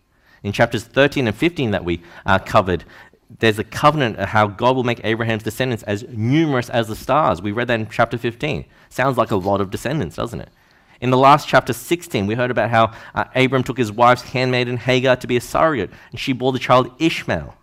In 0.43 0.53
chapters 0.53 0.85
13 0.85 1.27
and 1.27 1.37
15 1.37 1.71
that 1.71 1.85
we 1.85 2.03
uh, 2.25 2.39
covered, 2.39 2.85
there's 3.39 3.59
a 3.59 3.65
covenant 3.65 4.17
of 4.17 4.29
how 4.29 4.47
God 4.47 4.77
will 4.77 4.85
make 4.85 5.01
Abraham's 5.05 5.43
descendants 5.43 5.83
as 5.85 6.05
numerous 6.09 6.71
as 6.71 6.89
the 6.89 6.97
stars. 6.97 7.43
We 7.43 7.53
read 7.53 7.69
that 7.69 7.81
in 7.81 7.89
chapter 7.89 8.17
15. 8.17 8.65
Sounds 8.89 9.19
like 9.19 9.31
a 9.31 9.37
lot 9.37 9.61
of 9.61 9.71
descendants, 9.71 10.17
doesn't 10.17 10.41
it? 10.41 10.49
In 11.01 11.11
the 11.11 11.19
last 11.19 11.47
chapter 11.47 11.75
16, 11.75 12.27
we 12.27 12.35
heard 12.35 12.51
about 12.51 12.71
how 12.71 12.93
uh, 13.15 13.25
Abram 13.35 13.63
took 13.63 13.77
his 13.77 13.93
wife's 13.93 14.23
handmaiden 14.23 14.79
Hagar 14.79 15.17
to 15.17 15.27
be 15.27 15.37
a 15.37 15.41
surrogate, 15.43 15.91
and 16.11 16.19
she 16.19 16.33
bore 16.33 16.53
the 16.53 16.59
child 16.59 16.91
Ishmael. 16.99 17.55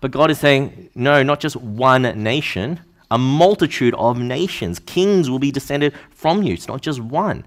But 0.00 0.12
God 0.12 0.30
is 0.30 0.38
saying, 0.38 0.90
no, 0.94 1.24
not 1.24 1.40
just 1.40 1.56
one 1.56 2.02
nation, 2.02 2.80
a 3.10 3.18
multitude 3.18 3.94
of 3.94 4.18
nations. 4.18 4.78
Kings 4.78 5.28
will 5.28 5.40
be 5.40 5.50
descended 5.50 5.94
from 6.10 6.44
you. 6.44 6.54
It's 6.54 6.68
not 6.68 6.82
just 6.82 7.00
one. 7.00 7.44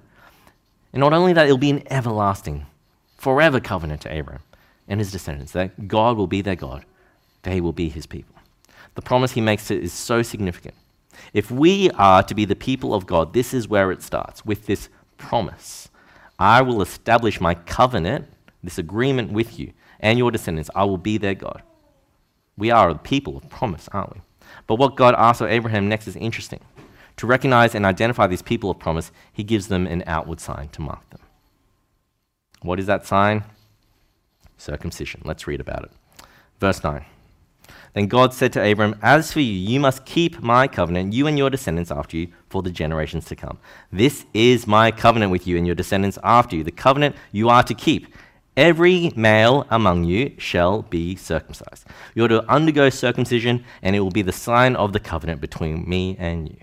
And 0.91 1.00
not 1.00 1.13
only 1.13 1.31
that, 1.31 1.45
it'll 1.45 1.57
be 1.57 1.69
an 1.69 1.83
everlasting, 1.89 2.65
forever 3.17 3.62
covenant 3.62 4.01
to 4.01 4.19
Abram 4.19 4.41
and 4.89 5.00
his 5.00 5.12
descendants, 5.12 5.53
that 5.53 5.88
God 5.88 6.17
will 6.17 6.27
be 6.27 6.41
their 6.41 6.55
God 6.55 6.83
they 7.43 7.62
will 7.62 7.74
be 7.74 7.89
his 7.89 8.05
people. 8.05 8.36
The 8.96 9.01
promise 9.01 9.31
he 9.31 9.41
makes 9.41 9.72
is 9.72 9.93
so 9.93 10.22
significant. 10.22 10.75
If 11.34 11.51
we 11.51 11.89
are 11.91 12.24
to 12.24 12.36
be 12.36 12.46
the 12.46 12.55
people 12.55 12.93
of 12.93 13.05
God, 13.05 13.34
this 13.34 13.53
is 13.53 13.67
where 13.67 13.91
it 13.91 14.01
starts 14.01 14.46
with 14.46 14.65
this 14.65 14.89
promise 15.17 15.89
I 16.39 16.62
will 16.62 16.81
establish 16.81 17.41
my 17.41 17.53
covenant, 17.53 18.27
this 18.63 18.77
agreement 18.77 19.34
with 19.34 19.60
you 19.60 19.74
and 20.00 20.17
your 20.17 20.31
descendants. 20.31 20.69
I 20.74 20.86
will 20.86 20.98
be 20.98 21.17
their 21.17 21.36
God. 21.36 21.62
We 22.58 22.72
are 22.72 22.89
a 22.89 22.98
people 22.98 23.36
of 23.36 23.50
promise, 23.50 23.89
aren't 23.91 24.15
we? 24.15 24.22
But 24.65 24.75
what 24.75 24.96
God 24.96 25.15
asks 25.17 25.41
of 25.41 25.50
Abraham 25.50 25.89
next 25.89 26.08
is 26.08 26.15
interesting. 26.15 26.62
To 27.17 27.27
recognize 27.27 27.75
and 27.75 27.86
identify 27.86 28.27
these 28.27 28.41
people 28.41 28.72
of 28.72 28.79
promise, 28.79 29.12
he 29.34 29.43
gives 29.43 29.67
them 29.67 29.86
an 29.86 30.03
outward 30.08 30.39
sign 30.39 30.69
to 30.69 30.81
mark 30.81 31.10
them. 31.10 31.19
What 32.62 32.79
is 32.79 32.86
that 32.86 33.05
sign? 33.05 33.43
Circumcision. 34.58 35.22
Let's 35.25 35.46
read 35.46 35.60
about 35.60 35.84
it. 35.84 35.91
Verse 36.60 36.81
9. 36.81 37.03
Then 37.93 38.07
God 38.07 38.33
said 38.33 38.53
to 38.53 38.71
Abram, 38.71 38.95
As 39.01 39.33
for 39.33 39.39
you, 39.39 39.51
you 39.51 39.79
must 39.79 40.05
keep 40.05 40.41
my 40.41 40.67
covenant, 40.67 41.13
you 41.13 41.27
and 41.27 41.38
your 41.38 41.49
descendants 41.49 41.91
after 41.91 42.17
you, 42.17 42.27
for 42.49 42.61
the 42.61 42.71
generations 42.71 43.25
to 43.25 43.35
come. 43.35 43.59
This 43.91 44.25
is 44.33 44.67
my 44.67 44.91
covenant 44.91 45.31
with 45.31 45.47
you 45.47 45.57
and 45.57 45.65
your 45.65 45.75
descendants 45.75 46.19
after 46.23 46.55
you, 46.55 46.63
the 46.63 46.71
covenant 46.71 47.15
you 47.31 47.49
are 47.49 47.63
to 47.63 47.73
keep. 47.73 48.13
Every 48.55 49.11
male 49.15 49.65
among 49.69 50.03
you 50.03 50.33
shall 50.38 50.81
be 50.81 51.15
circumcised. 51.15 51.85
You 52.13 52.25
are 52.25 52.29
to 52.29 52.51
undergo 52.51 52.89
circumcision, 52.89 53.63
and 53.81 53.95
it 53.95 54.01
will 54.01 54.11
be 54.11 54.21
the 54.21 54.31
sign 54.31 54.75
of 54.75 54.93
the 54.93 54.99
covenant 54.99 55.41
between 55.41 55.88
me 55.88 56.15
and 56.19 56.49
you. 56.49 56.57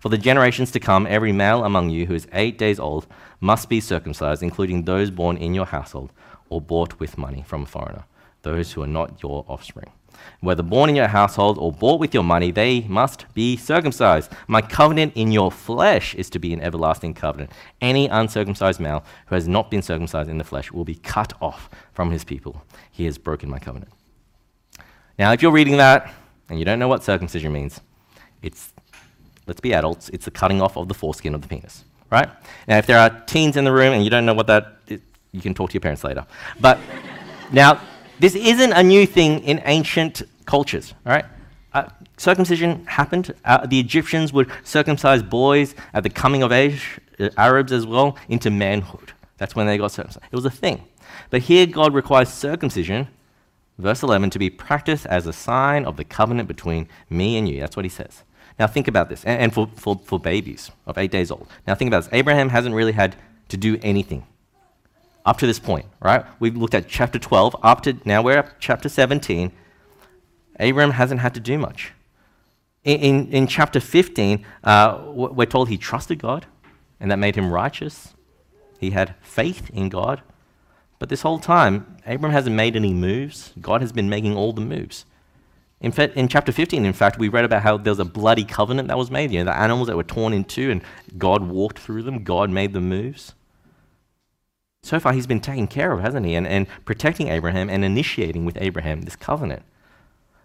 For 0.00 0.08
the 0.08 0.18
generations 0.18 0.70
to 0.72 0.80
come, 0.80 1.06
every 1.06 1.32
male 1.32 1.64
among 1.64 1.90
you 1.90 2.06
who 2.06 2.14
is 2.14 2.26
eight 2.32 2.56
days 2.56 2.78
old 2.80 3.06
must 3.40 3.68
be 3.68 3.80
circumcised, 3.80 4.42
including 4.42 4.84
those 4.84 5.10
born 5.10 5.36
in 5.36 5.52
your 5.54 5.66
household 5.66 6.12
or 6.48 6.60
bought 6.60 6.98
with 6.98 7.18
money 7.18 7.44
from 7.46 7.62
a 7.62 7.66
foreigner, 7.66 8.04
those 8.42 8.72
who 8.72 8.82
are 8.82 8.86
not 8.86 9.22
your 9.22 9.44
offspring 9.46 9.92
whether 10.40 10.62
born 10.62 10.90
in 10.90 10.96
your 10.96 11.08
household 11.08 11.58
or 11.58 11.72
bought 11.72 12.00
with 12.00 12.14
your 12.14 12.22
money, 12.22 12.50
they 12.50 12.82
must 12.82 13.32
be 13.34 13.56
circumcised. 13.56 14.32
My 14.48 14.62
covenant 14.62 15.12
in 15.14 15.32
your 15.32 15.50
flesh 15.50 16.14
is 16.14 16.30
to 16.30 16.38
be 16.38 16.52
an 16.52 16.60
everlasting 16.60 17.14
covenant. 17.14 17.50
Any 17.80 18.06
uncircumcised 18.08 18.80
male 18.80 19.04
who 19.26 19.34
has 19.34 19.46
not 19.46 19.70
been 19.70 19.82
circumcised 19.82 20.30
in 20.30 20.38
the 20.38 20.44
flesh 20.44 20.72
will 20.72 20.84
be 20.84 20.94
cut 20.94 21.32
off 21.40 21.68
from 21.92 22.10
his 22.10 22.24
people. 22.24 22.64
He 22.90 23.04
has 23.04 23.18
broken 23.18 23.50
my 23.50 23.58
covenant. 23.58 23.92
Now, 25.18 25.32
if 25.32 25.42
you're 25.42 25.52
reading 25.52 25.76
that 25.76 26.12
and 26.48 26.58
you 26.58 26.64
don't 26.64 26.78
know 26.78 26.88
what 26.88 27.04
circumcision 27.04 27.52
means, 27.52 27.80
it's, 28.42 28.72
let's 29.46 29.60
be 29.60 29.74
adults, 29.74 30.08
it's 30.10 30.24
the 30.24 30.30
cutting 30.30 30.62
off 30.62 30.76
of 30.76 30.88
the 30.88 30.94
foreskin 30.94 31.34
of 31.34 31.42
the 31.42 31.48
penis, 31.48 31.84
right? 32.10 32.28
Now, 32.66 32.78
if 32.78 32.86
there 32.86 32.98
are 32.98 33.10
teens 33.26 33.56
in 33.56 33.64
the 33.64 33.72
room 33.72 33.92
and 33.92 34.02
you 34.02 34.10
don't 34.10 34.24
know 34.24 34.34
what 34.34 34.46
that 34.46 34.78
is, 34.88 35.00
you 35.32 35.40
can 35.40 35.54
talk 35.54 35.70
to 35.70 35.74
your 35.74 35.80
parents 35.80 36.02
later. 36.02 36.26
But 36.60 36.78
now, 37.52 37.80
this 38.20 38.34
isn't 38.34 38.72
a 38.72 38.82
new 38.82 39.06
thing 39.06 39.42
in 39.44 39.62
ancient 39.64 40.22
cultures, 40.44 40.94
all 41.06 41.12
right? 41.12 41.24
Uh, 41.72 41.88
circumcision 42.16 42.84
happened. 42.84 43.34
Uh, 43.44 43.66
the 43.66 43.80
Egyptians 43.80 44.32
would 44.32 44.50
circumcise 44.62 45.22
boys 45.22 45.74
at 45.94 46.02
the 46.02 46.10
coming 46.10 46.42
of 46.42 46.52
age, 46.52 47.00
uh, 47.18 47.30
Arabs 47.38 47.72
as 47.72 47.86
well, 47.86 48.18
into 48.28 48.50
manhood. 48.50 49.12
That's 49.38 49.56
when 49.56 49.66
they 49.66 49.78
got 49.78 49.92
circumcised. 49.92 50.26
It 50.30 50.36
was 50.36 50.44
a 50.44 50.50
thing. 50.50 50.84
But 51.30 51.42
here, 51.42 51.64
God 51.66 51.94
requires 51.94 52.28
circumcision, 52.28 53.08
verse 53.78 54.02
11, 54.02 54.30
to 54.30 54.38
be 54.38 54.50
practiced 54.50 55.06
as 55.06 55.26
a 55.26 55.32
sign 55.32 55.86
of 55.86 55.96
the 55.96 56.04
covenant 56.04 56.46
between 56.46 56.88
me 57.08 57.38
and 57.38 57.48
you. 57.48 57.60
That's 57.60 57.76
what 57.76 57.86
he 57.86 57.88
says. 57.88 58.22
Now, 58.58 58.66
think 58.66 58.86
about 58.86 59.08
this, 59.08 59.24
and, 59.24 59.40
and 59.40 59.54
for, 59.54 59.70
for, 59.76 59.98
for 60.04 60.20
babies 60.20 60.70
of 60.86 60.98
eight 60.98 61.10
days 61.10 61.30
old. 61.30 61.48
Now, 61.66 61.74
think 61.74 61.88
about 61.88 62.04
this. 62.04 62.12
Abraham 62.12 62.50
hasn't 62.50 62.74
really 62.74 62.92
had 62.92 63.16
to 63.48 63.56
do 63.56 63.78
anything 63.82 64.26
up 65.24 65.38
to 65.38 65.46
this 65.46 65.58
point, 65.58 65.86
right? 66.00 66.24
We've 66.38 66.56
looked 66.56 66.74
at 66.74 66.88
chapter 66.88 67.18
12, 67.18 67.56
up 67.62 67.82
to 67.82 67.96
now 68.04 68.22
we're 68.22 68.38
at 68.38 68.60
chapter 68.60 68.88
17. 68.88 69.52
Abraham 70.58 70.92
hasn't 70.92 71.20
had 71.20 71.34
to 71.34 71.40
do 71.40 71.58
much. 71.58 71.92
In, 72.84 73.00
in, 73.00 73.32
in 73.32 73.46
chapter 73.46 73.80
15, 73.80 74.44
uh, 74.64 75.02
we're 75.06 75.46
told 75.46 75.68
he 75.68 75.76
trusted 75.76 76.18
God, 76.18 76.46
and 76.98 77.10
that 77.10 77.18
made 77.18 77.36
him 77.36 77.52
righteous. 77.52 78.14
He 78.78 78.90
had 78.90 79.14
faith 79.20 79.70
in 79.70 79.88
God. 79.88 80.22
But 80.98 81.08
this 81.08 81.22
whole 81.22 81.38
time, 81.38 81.96
Abraham 82.06 82.34
hasn't 82.34 82.56
made 82.56 82.76
any 82.76 82.92
moves. 82.92 83.52
God 83.60 83.80
has 83.80 83.92
been 83.92 84.08
making 84.08 84.36
all 84.36 84.52
the 84.52 84.60
moves. 84.60 85.04
In, 85.80 85.92
fact, 85.92 86.14
in 86.14 86.28
chapter 86.28 86.52
15, 86.52 86.84
in 86.84 86.92
fact, 86.92 87.18
we 87.18 87.28
read 87.28 87.44
about 87.44 87.62
how 87.62 87.78
there 87.78 87.90
was 87.90 87.98
a 87.98 88.04
bloody 88.04 88.44
covenant 88.44 88.88
that 88.88 88.98
was 88.98 89.10
made. 89.10 89.30
You 89.30 89.38
know, 89.38 89.46
the 89.46 89.56
animals 89.56 89.88
that 89.88 89.96
were 89.96 90.02
torn 90.02 90.34
in 90.34 90.44
two, 90.44 90.70
and 90.70 90.82
God 91.16 91.42
walked 91.42 91.78
through 91.78 92.02
them. 92.02 92.22
God 92.22 92.50
made 92.50 92.74
the 92.74 92.82
moves. 92.82 93.34
So 94.82 94.98
far, 94.98 95.12
he's 95.12 95.26
been 95.26 95.40
taking 95.40 95.66
care 95.66 95.92
of, 95.92 96.00
hasn't 96.00 96.26
he? 96.26 96.34
And, 96.34 96.46
and 96.46 96.66
protecting 96.84 97.28
Abraham 97.28 97.68
and 97.68 97.84
initiating 97.84 98.44
with 98.44 98.56
Abraham 98.60 99.02
this 99.02 99.16
covenant. 99.16 99.62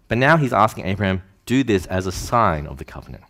But 0.08 0.18
now 0.18 0.36
he's 0.36 0.52
asking 0.52 0.86
Abraham, 0.86 1.22
do 1.46 1.64
this 1.64 1.86
as 1.86 2.06
a 2.06 2.12
sign 2.12 2.66
of 2.66 2.76
the 2.76 2.84
covenant. 2.84 3.24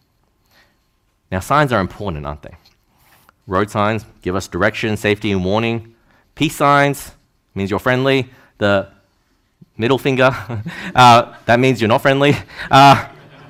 Now, 1.30 1.40
signs 1.40 1.72
are 1.72 1.80
important, 1.80 2.26
aren't 2.26 2.42
they? 2.42 2.56
Road 3.46 3.70
signs 3.70 4.04
give 4.22 4.34
us 4.34 4.48
direction, 4.48 4.96
safety, 4.96 5.30
and 5.30 5.44
warning. 5.44 5.94
Peace 6.34 6.56
signs 6.56 7.12
means 7.54 7.70
you're 7.70 7.78
friendly. 7.78 8.28
The 8.58 8.90
middle 9.76 9.98
finger, 9.98 10.30
uh, 10.94 11.34
that 11.44 11.60
means 11.60 11.80
you're 11.80 11.88
not 11.88 12.02
friendly. 12.02 12.34
Uh, 12.70 13.08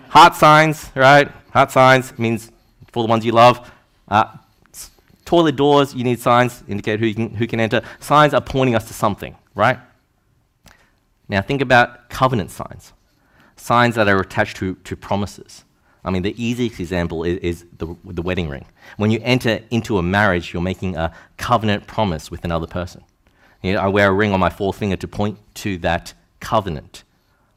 heart 0.09 0.35
signs, 0.35 0.91
right? 0.95 1.29
Heart 1.53 1.71
signs 1.71 2.19
means 2.19 2.51
for 2.93 3.03
the 3.03 3.09
ones 3.09 3.25
you 3.25 3.33
love. 3.33 3.71
Uh, 4.09 4.37
toilet 5.27 5.57
doors, 5.57 5.95
you 5.95 6.05
need 6.05 6.19
signs 6.19 6.65
indicate 6.67 7.01
who 7.01 7.13
can, 7.13 7.35
who 7.35 7.47
can 7.47 7.61
enter. 7.61 7.83
Signs 8.01 8.33
are 8.33 8.41
pointing 8.41 8.75
us 8.75 8.89
to 8.89 8.95
something, 8.95 9.37
right? 9.55 9.79
Now 11.29 11.43
think 11.43 11.61
about 11.61 12.09
covenant 12.09 12.51
signs, 12.51 12.95
signs 13.57 13.97
that 13.97 14.09
are 14.09 14.21
attached 14.21 14.57
to, 14.59 14.77
to 14.77 14.97
promises. 14.97 15.65
I 16.05 16.11
mean, 16.11 16.23
the 16.23 16.41
easiest 16.43 16.79
example 16.79 17.25
is, 17.25 17.39
is 17.39 17.67
the, 17.79 17.95
the 18.05 18.23
wedding 18.23 18.49
ring. 18.49 18.65
When 18.97 19.11
you 19.11 19.19
enter 19.25 19.61
into 19.71 19.99
a 19.99 20.03
marriage, 20.03 20.53
you're 20.53 20.63
making 20.63 20.97
a 20.97 21.13
covenant 21.37 21.89
promise 21.89 22.31
with 22.31 22.45
another 22.45 22.69
person. 22.69 23.03
You 23.61 23.73
know, 23.73 23.81
I 23.81 23.89
wear 23.89 24.09
a 24.11 24.13
ring 24.13 24.33
on 24.33 24.39
my 24.39 24.51
fourth 24.51 24.79
finger 24.79 24.97
to 24.97 25.09
point 25.09 25.39
to 25.57 25.79
that 25.79 26.15
covenant. 26.39 27.03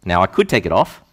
Now, 0.03 0.23
I 0.23 0.27
could 0.27 0.49
take 0.49 0.65
it 0.65 0.71
off. 0.71 1.03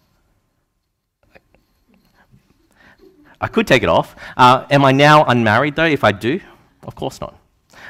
I 3.39 3.47
could 3.47 3.67
take 3.67 3.83
it 3.83 3.89
off. 3.89 4.15
Uh, 4.35 4.65
am 4.69 4.83
I 4.83 4.91
now 4.91 5.23
unmarried, 5.25 5.75
though, 5.75 5.85
if 5.85 6.03
I 6.03 6.11
do? 6.11 6.39
Of 6.83 6.95
course 6.95 7.21
not. 7.21 7.37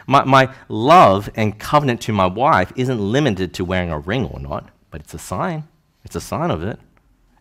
My, 0.05 0.23
my 0.23 0.53
love 0.69 1.29
and 1.35 1.57
covenant 1.57 2.01
to 2.01 2.13
my 2.13 2.25
wife 2.25 2.71
isn't 2.75 2.99
limited 2.99 3.53
to 3.55 3.65
wearing 3.65 3.91
a 3.91 3.99
ring 3.99 4.25
or 4.25 4.39
not, 4.39 4.69
but 4.89 5.01
it's 5.01 5.13
a 5.13 5.19
sign. 5.19 5.63
It's 6.03 6.15
a 6.15 6.21
sign 6.21 6.51
of 6.51 6.63
it. 6.63 6.79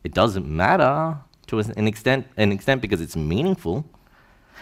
It 0.05 0.15
doesn't 0.15 0.47
matter 0.47 1.17
to 1.47 1.59
an 1.61 1.87
extent, 1.87 2.27
an 2.37 2.53
extent 2.53 2.81
because 2.81 3.01
it's 3.01 3.17
meaningful. 3.17 3.85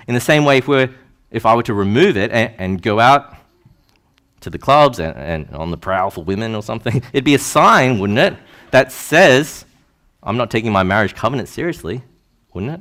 In 0.07 0.15
the 0.15 0.21
same 0.21 0.45
way, 0.45 0.59
if, 0.59 0.69
we're, 0.69 0.91
if 1.31 1.47
I 1.47 1.55
were 1.55 1.63
to 1.65 1.75
remove 1.75 2.17
it 2.17 2.31
and, 2.31 2.53
and 2.59 2.83
go 2.83 3.01
out 3.01 3.37
to 4.41 4.51
the 4.51 4.59
clubs 4.59 5.01
and, 5.01 5.17
and 5.17 5.51
on 5.57 5.71
the 5.71 5.77
prowl 5.77 6.11
for 6.11 6.23
women 6.25 6.55
or 6.55 6.63
something, 6.63 7.03
it'd 7.13 7.25
be 7.25 7.35
a 7.35 7.39
sign, 7.39 7.99
wouldn't 7.99 8.19
it, 8.19 8.37
that 8.71 8.93
says, 8.93 9.65
I'm 10.23 10.37
not 10.37 10.51
taking 10.51 10.73
my 10.73 10.83
marriage 10.83 11.15
covenant 11.15 11.49
seriously, 11.49 12.03
wouldn't 12.53 12.73
it? 12.73 12.81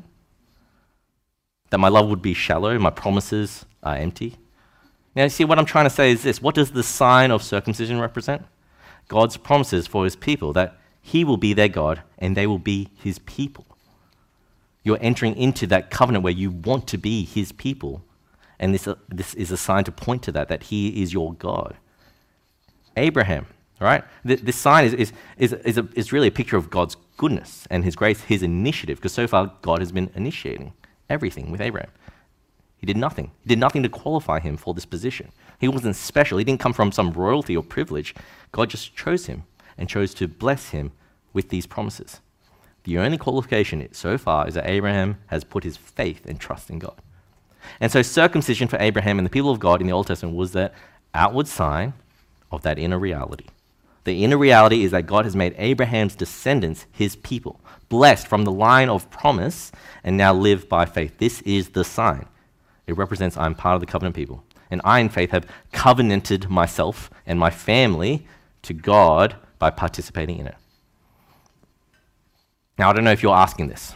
That 1.73 1.79
my 1.79 1.89
love 1.89 2.07
would 2.09 2.21
be 2.21 2.35
shallow, 2.35 2.77
my 2.77 2.91
promises 2.91 3.65
are 3.81 3.95
empty. 3.95 4.37
Now, 5.15 5.23
you 5.23 5.29
see, 5.29 5.43
what 5.43 5.57
I'm 5.57 5.65
trying 5.65 5.85
to 5.85 5.89
say 5.89 6.11
is 6.11 6.21
this 6.21 6.39
what 6.39 6.53
does 6.53 6.69
the 6.69 6.83
sign 6.83 7.31
of 7.31 7.41
circumcision 7.41 7.99
represent? 7.99 8.43
God's 9.07 9.37
promises 9.37 9.87
for 9.87 10.03
his 10.03 10.15
people 10.15 10.53
that 10.53 10.77
he 11.01 11.23
will 11.23 11.37
be 11.37 11.51
their 11.51 11.69
God 11.69 12.03
and 12.19 12.37
they 12.37 12.45
will 12.45 12.59
be 12.59 12.89
his 12.93 13.17
people. 13.17 13.65
You're 14.83 14.99
entering 15.01 15.35
into 15.35 15.65
that 15.65 15.89
covenant 15.89 16.23
where 16.23 16.31
you 16.31 16.51
want 16.51 16.87
to 16.89 16.97
be 16.99 17.25
his 17.25 17.51
people. 17.51 18.03
And 18.59 18.71
this, 18.71 18.87
uh, 18.87 18.93
this 19.09 19.33
is 19.33 19.49
a 19.49 19.57
sign 19.57 19.83
to 19.85 19.91
point 19.91 20.21
to 20.23 20.31
that, 20.31 20.49
that 20.49 20.65
he 20.65 21.01
is 21.01 21.11
your 21.11 21.33
God. 21.33 21.75
Abraham, 22.95 23.47
right? 23.79 24.03
Th- 24.27 24.41
this 24.41 24.57
sign 24.57 24.85
is, 24.85 24.93
is, 24.93 25.11
is, 25.39 25.53
is, 25.53 25.79
a, 25.79 25.87
is 25.95 26.13
really 26.13 26.27
a 26.27 26.31
picture 26.31 26.55
of 26.55 26.69
God's 26.69 26.97
goodness 27.17 27.65
and 27.71 27.83
his 27.83 27.95
grace, 27.95 28.21
his 28.21 28.43
initiative, 28.43 28.99
because 28.99 29.13
so 29.13 29.25
far 29.25 29.51
God 29.63 29.79
has 29.79 29.91
been 29.91 30.11
initiating 30.13 30.73
everything 31.09 31.51
with 31.51 31.61
Abraham. 31.61 31.91
He 32.77 32.85
did 32.85 32.97
nothing. 32.97 33.31
He 33.43 33.49
did 33.49 33.59
nothing 33.59 33.83
to 33.83 33.89
qualify 33.89 34.39
him 34.39 34.57
for 34.57 34.73
this 34.73 34.85
position. 34.85 35.31
He 35.59 35.69
wasn't 35.69 35.95
special. 35.95 36.37
He 36.37 36.43
didn't 36.43 36.59
come 36.59 36.73
from 36.73 36.91
some 36.91 37.13
royalty 37.13 37.55
or 37.55 37.63
privilege. 37.63 38.13
God 38.51 38.69
just 38.69 38.95
chose 38.95 39.27
him 39.27 39.43
and 39.77 39.87
chose 39.87 40.13
to 40.15 40.27
bless 40.27 40.69
him 40.69 40.91
with 41.31 41.49
these 41.49 41.65
promises. 41.65 42.19
The 42.83 42.97
only 42.97 43.17
qualification 43.17 43.87
so 43.93 44.17
far 44.17 44.47
is 44.47 44.55
that 44.55 44.69
Abraham 44.69 45.17
has 45.27 45.43
put 45.43 45.63
his 45.63 45.77
faith 45.77 46.25
and 46.25 46.39
trust 46.39 46.69
in 46.69 46.79
God. 46.79 46.95
And 47.79 47.91
so, 47.91 48.01
circumcision 48.01 48.67
for 48.67 48.77
Abraham 48.81 49.17
and 49.17 49.25
the 49.25 49.29
people 49.29 49.51
of 49.51 49.59
God 49.59 49.79
in 49.79 49.87
the 49.87 49.93
Old 49.93 50.07
Testament 50.07 50.35
was 50.35 50.51
that 50.51 50.73
outward 51.13 51.47
sign 51.47 51.93
of 52.51 52.63
that 52.63 52.77
inner 52.77 52.99
reality. 52.99 53.45
The 54.03 54.23
inner 54.23 54.37
reality 54.37 54.83
is 54.83 54.91
that 54.91 55.05
God 55.05 55.25
has 55.25 55.35
made 55.35 55.55
Abraham's 55.57 56.15
descendants 56.15 56.85
his 56.91 57.15
people, 57.15 57.61
blessed 57.89 58.27
from 58.27 58.43
the 58.43 58.51
line 58.51 58.89
of 58.89 59.09
promise, 59.09 59.71
and 60.03 60.17
now 60.17 60.33
live 60.33 60.67
by 60.67 60.85
faith. 60.85 61.17
This 61.17 61.41
is 61.41 61.69
the 61.69 61.83
sign. 61.83 62.25
It 62.85 62.97
represents 62.97 63.37
I'm 63.37 63.55
part 63.55 63.75
of 63.75 63.79
the 63.81 63.87
covenant 63.87 64.15
people. 64.15 64.43
And 64.69 64.81
I, 64.83 64.99
in 64.99 65.09
faith, 65.09 65.31
have 65.31 65.47
covenanted 65.71 66.49
myself 66.49 67.09
and 67.25 67.39
my 67.39 67.49
family 67.49 68.25
to 68.63 68.73
God 68.73 69.35
by 69.59 69.69
participating 69.69 70.39
in 70.39 70.47
it. 70.47 70.55
Now, 72.77 72.89
I 72.89 72.93
don't 72.93 73.03
know 73.03 73.11
if 73.11 73.21
you're 73.21 73.35
asking 73.35 73.67
this, 73.67 73.93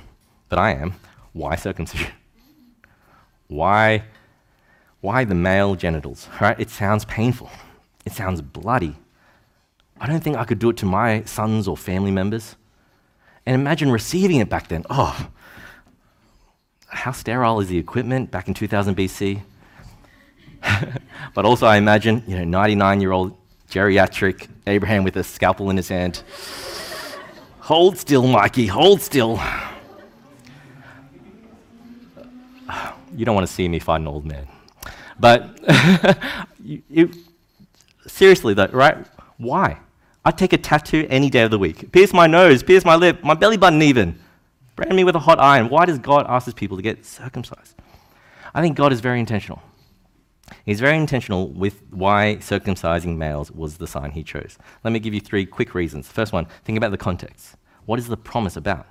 but 0.50 0.60
I 0.60 0.72
am. 0.72 0.94
Why 1.34 1.56
circumcision? 1.56 2.12
Why, 3.48 4.04
why 5.02 5.24
the 5.24 5.36
male 5.36 5.76
genitals? 5.76 6.30
Right? 6.40 6.60
It 6.60 6.70
sounds 6.70 7.06
painful. 7.06 7.50
It 8.06 8.14
sounds 8.14 8.42
bloody. 8.42 8.96
I 10.00 10.08
don't 10.08 10.24
think 10.24 10.38
I 10.38 10.46
could 10.46 10.60
do 10.60 10.70
it 10.70 10.78
to 10.78 10.86
my 10.86 11.24
sons 11.24 11.68
or 11.68 11.76
family 11.76 12.12
members. 12.12 12.56
And 13.46 13.56
imagine 13.56 13.92
receiving 13.92 14.38
it 14.38 14.50
back 14.50 14.68
then. 14.68 14.84
Oh, 14.90 15.30
how 16.88 17.12
sterile 17.12 17.60
is 17.60 17.70
the 17.70 17.78
equipment 17.78 18.32
back 18.32 18.48
in 18.48 18.54
2000 18.54 18.96
BC? 18.96 19.42
but 21.34 21.46
also, 21.46 21.66
I 21.66 21.78
imagine, 21.78 22.24
you 22.28 22.38
know, 22.38 22.44
99 22.44 23.02
year 23.02 23.12
old 23.12 23.38
geriatric 23.70 24.48
Abraham 24.66 25.04
with 25.04 25.16
a 25.18 25.24
scalpel 25.24 25.70
in 25.70 25.78
his 25.78 25.90
hand. 25.90 26.24
Hold 27.62 27.98
still, 27.98 28.28
Mikey, 28.28 28.68
hold 28.68 29.02
still. 29.02 29.40
You 33.16 33.26
don't 33.26 33.34
want 33.34 33.48
to 33.48 33.54
see 33.54 33.68
me 33.70 33.80
fight 33.80 34.02
an 34.02 34.08
old 34.08 34.26
man. 34.26 34.48
But 35.18 35.58
you, 36.64 36.84
you, 36.90 37.12
seriously, 38.06 38.54
though, 38.54 38.68
right? 38.68 39.08
Why? 39.38 39.80
I'd 40.28 40.38
take 40.38 40.52
a 40.52 40.58
tattoo 40.58 41.08
any 41.10 41.30
day 41.30 41.44
of 41.44 41.52
the 41.52 41.58
week. 41.58 41.90
Pierce 41.94 42.12
my 42.12 42.28
nose, 42.28 42.62
pierce 42.62 42.84
my 42.84 42.98
lip, 42.98 43.24
my 43.24 43.34
belly 43.34 43.56
button, 43.56 43.82
even. 43.82 44.20
Brand 44.76 44.94
me 44.94 45.06
with 45.06 45.16
a 45.16 45.20
hot 45.20 45.40
iron. 45.40 45.70
Why 45.70 45.86
does 45.86 46.00
God 46.00 46.26
ask 46.28 46.44
his 46.44 46.54
people 46.54 46.76
to 46.76 46.84
get 46.84 47.06
circumcised? 47.06 47.76
I 48.54 48.62
think 48.62 48.76
God 48.76 48.92
is 48.92 49.00
very 49.00 49.22
intentional. 49.22 49.62
He's 50.66 50.82
very 50.82 50.98
intentional 50.98 51.48
with 51.48 51.82
why 51.92 52.40
circumcising 52.42 53.16
males 53.16 53.54
was 53.54 53.78
the 53.78 53.88
sign 53.88 54.12
he 54.12 54.22
chose. 54.22 54.58
Let 54.84 54.92
me 54.92 55.00
give 55.00 55.14
you 55.14 55.22
three 55.22 55.46
quick 55.46 55.74
reasons. 55.74 56.10
First 56.10 56.34
one, 56.34 56.48
think 56.66 56.78
about 56.78 56.92
the 56.92 56.98
context. 56.98 57.56
What 57.86 57.98
is 57.98 58.10
the 58.10 58.18
promise 58.18 58.58
about? 58.58 58.86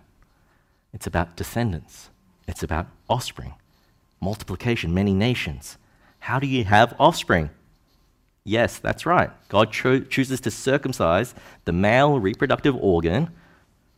It's 0.94 1.06
about 1.06 1.36
descendants, 1.36 2.08
it's 2.48 2.62
about 2.62 2.86
offspring, 3.10 3.56
multiplication, 4.22 4.94
many 4.94 5.12
nations. 5.12 5.76
How 6.20 6.38
do 6.38 6.46
you 6.46 6.64
have 6.64 6.96
offspring? 6.98 7.50
Yes, 8.46 8.78
that's 8.78 9.04
right. 9.04 9.30
God 9.48 9.72
cho- 9.72 10.00
chooses 10.00 10.40
to 10.42 10.52
circumcise 10.52 11.34
the 11.64 11.72
male 11.72 12.20
reproductive 12.20 12.76
organ 12.76 13.30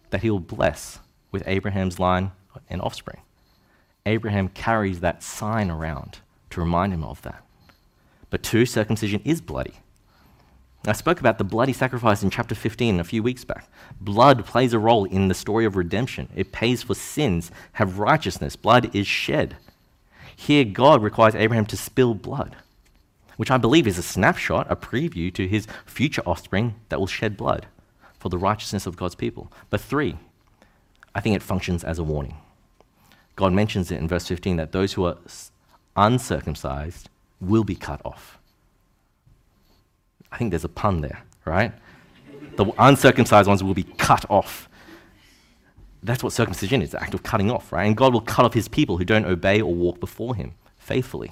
that 0.09 0.23
he 0.23 0.31
will 0.31 0.41
bless 0.41 1.01
with 1.31 1.43
Abraham's 1.47 2.01
line 2.01 2.33
and 2.71 2.81
offspring. 2.81 3.21
Abraham 4.07 4.49
carries 4.49 5.01
that 5.01 5.23
sign 5.23 5.71
around 5.71 6.21
to 6.49 6.61
remind 6.61 6.95
him 6.95 7.05
of 7.05 7.21
that. 7.23 7.45
But 8.31 8.43
two, 8.43 8.65
circumcision 8.65 9.21
is 9.23 9.43
bloody. 9.43 9.75
I 10.87 10.93
spoke 10.93 11.21
about 11.21 11.37
the 11.37 11.45
bloody 11.45 11.75
sacrifice 11.75 12.23
in 12.23 12.31
chapter 12.31 12.55
15 12.55 13.01
a 13.01 13.05
few 13.05 13.23
weeks 13.23 13.45
back. 13.45 13.69
Blood 14.01 14.47
plays 14.47 14.73
a 14.73 14.79
role 14.79 15.05
in 15.05 15.29
the 15.29 15.35
story 15.35 15.67
of 15.67 15.77
redemption. 15.77 16.31
It 16.35 16.53
pays 16.53 16.83
for 16.83 16.95
sins, 16.95 17.51
have 17.73 17.99
righteousness. 17.99 18.57
Blood 18.57 18.95
is 18.97 19.07
shed. 19.07 19.59
Here, 20.35 20.65
God 20.65 21.03
requires 21.03 21.35
Abraham 21.35 21.67
to 21.67 21.77
spill 21.77 22.15
blood, 22.15 22.57
which 23.39 23.53
I 23.53 23.57
believe 23.57 23.87
is 23.87 23.99
a 23.99 24.03
snapshot, 24.03 24.67
a 24.69 24.75
preview 24.75 25.33
to 25.35 25.47
his 25.47 25.69
future 25.87 26.23
offspring 26.27 26.75
that 26.89 26.99
will 26.99 27.07
shed 27.07 27.37
blood 27.37 27.67
for 28.19 28.29
the 28.29 28.37
righteousness 28.37 28.85
of 28.85 28.97
God's 28.97 29.15
people. 29.15 29.53
But 29.71 29.81
three, 29.81 30.19
I 31.15 31.21
think 31.21 31.37
it 31.37 31.43
functions 31.43 31.85
as 31.85 32.01
a 32.01 32.03
warning. 32.03 32.37
God 33.37 33.53
mentions 33.53 33.93
it 33.93 34.01
in 34.01 34.09
verse 34.09 34.27
15 34.27 34.57
that 34.57 34.73
those 34.73 34.95
who 34.95 35.05
are 35.05 35.17
uncircumcised 35.97 37.09
will 37.41 37.63
be 37.63 37.77
cut 37.77 38.01
off. 38.05 38.41
I 40.33 40.37
think 40.37 40.51
there's 40.51 40.65
a 40.65 40.69
pun 40.69 41.01
there, 41.01 41.23
right? 41.45 41.73
The 42.57 42.67
uncircumcised 42.77 43.47
ones 43.47 43.63
will 43.63 43.73
be 43.73 43.85
cut 43.85 44.29
off. 44.29 44.69
That's 46.03 46.25
what 46.25 46.33
circumcision 46.33 46.83
is, 46.83 46.91
the 46.91 47.01
act 47.01 47.15
of 47.15 47.23
cutting 47.23 47.53
off, 47.53 47.73
right? 47.73 47.85
And 47.85 47.97
God 47.97 48.13
will 48.13 48.21
cut 48.21 48.45
off 48.45 48.55
his 48.55 48.67
people 48.67 48.99
who 48.99 49.05
don't 49.05 49.27
obey 49.27 49.61
or 49.61 49.73
walk 49.73 50.01
before 50.01 50.35
him 50.35 50.55
faithfully. 50.77 51.31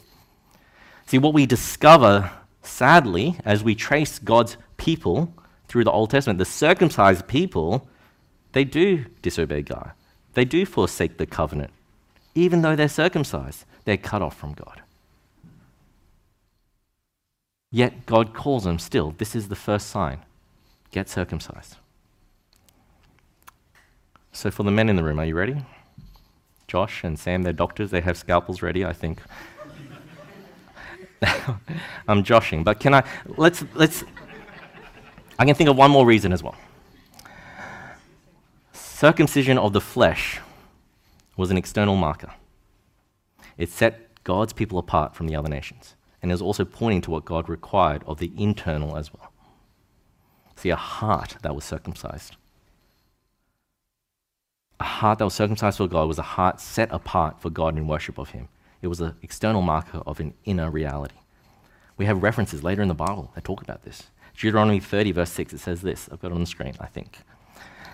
See, 1.07 1.19
what 1.19 1.35
we 1.35 1.47
discover, 1.47 2.31
sadly, 2.63 3.39
as 3.45 3.63
we 3.63 3.75
trace 3.75 4.19
God's 4.19 4.57
people 4.77 5.33
through 5.69 5.85
the 5.85 5.93
Old 5.93 6.11
Testament, 6.11 6.39
the 6.39 6.45
circumcised 6.45 7.27
people, 7.29 7.89
they 8.53 8.65
do 8.65 9.07
disobey 9.23 9.63
God. 9.63 9.93
They 10.35 10.45
do 10.45 10.67
forsake 10.67 11.17
the 11.17 11.27
covenant. 11.27 11.71
Even 12.35 12.63
though 12.63 12.77
they're 12.77 12.89
circumcised, 12.89 13.65
they're 13.85 13.97
cut 13.97 14.21
off 14.21 14.37
from 14.37 14.53
God. 14.53 14.83
Yet 17.71 18.07
God 18.07 18.35
calls 18.35 18.65
them 18.65 18.79
still. 18.79 19.15
This 19.17 19.35
is 19.35 19.49
the 19.49 19.57
first 19.57 19.89
sign 19.89 20.21
get 20.91 21.09
circumcised. 21.09 21.77
So, 24.33 24.51
for 24.51 24.63
the 24.63 24.71
men 24.71 24.89
in 24.89 24.97
the 24.97 25.05
room, 25.05 25.19
are 25.19 25.25
you 25.25 25.35
ready? 25.35 25.57
Josh 26.69 27.05
and 27.05 27.19
Sam, 27.19 27.43
they're 27.43 27.53
doctors, 27.53 27.91
they 27.91 28.01
have 28.01 28.17
scalpels 28.17 28.63
ready, 28.63 28.85
I 28.85 28.93
think. 28.93 29.21
I'm 32.09 32.23
joshing, 32.23 32.65
but 32.65 32.81
can 32.81 32.95
I, 32.95 33.05
let's, 33.27 33.65
let's, 33.75 34.05
I 35.39 35.45
can 35.45 35.55
think 35.55 35.71
of 35.71 35.77
one 35.77 35.91
more 35.91 36.07
reason 36.07 36.33
as 36.33 36.43
well. 36.43 36.57
Circumcision 38.73 39.59
of 39.59 39.73
the 39.73 39.81
flesh 39.81 40.41
was 41.37 41.51
an 41.51 41.57
external 41.57 41.97
marker. 41.97 42.33
It 43.59 43.69
set 43.71 44.23
God's 44.25 44.53
people 44.53 44.79
apart 44.79 45.15
from 45.15 45.27
the 45.27 45.37
other 45.37 45.49
nations, 45.49 45.95
and 46.23 46.31
it 46.31 46.35
was 46.35 46.43
also 46.43 46.65
pointing 46.65 47.03
to 47.03 47.11
what 47.11 47.25
God 47.25 47.49
required 47.49 48.03
of 48.07 48.19
the 48.19 48.33
internal 48.37 48.97
as 48.97 49.13
well. 49.13 49.33
See, 50.57 50.71
a 50.71 50.77
heart 50.77 51.37
that 51.43 51.55
was 51.55 51.65
circumcised. 51.65 52.37
A 54.81 54.85
heart 54.85 55.19
that 55.19 55.25
was 55.25 55.35
circumcised 55.35 55.79
for 55.79 55.87
God 55.87 56.09
was 56.09 56.19
a 56.19 56.23
heart 56.23 56.61
set 56.61 56.91
apart 56.91 57.41
for 57.41 57.51
God 57.51 57.77
in 57.77 57.87
worship 57.87 58.19
of 58.19 58.31
Him. 58.31 58.49
It 58.87 58.89
was 58.89 59.01
an 59.01 59.17
external 59.21 59.63
marker 59.63 60.01
of 60.07 60.21
an 60.21 60.33
inner 60.45 60.71
reality. 60.71 61.17
We 61.97 62.07
have 62.07 62.23
references 62.23 62.63
later 62.63 62.83
in 62.83 62.87
the 62.87 62.95
Bible 62.95 63.33
that 63.35 63.43
talk 63.43 63.61
about 63.61 63.83
this. 63.83 64.05
Deuteronomy 64.37 64.79
30, 64.79 65.11
verse 65.11 65.33
6, 65.33 65.55
it 65.55 65.59
says 65.59 65.83
this. 65.83 66.09
I've 66.13 66.21
got 66.21 66.31
it 66.31 66.35
on 66.35 66.43
the 66.43 66.47
screen, 66.47 66.73
I 66.79 66.87
think. 66.87 67.19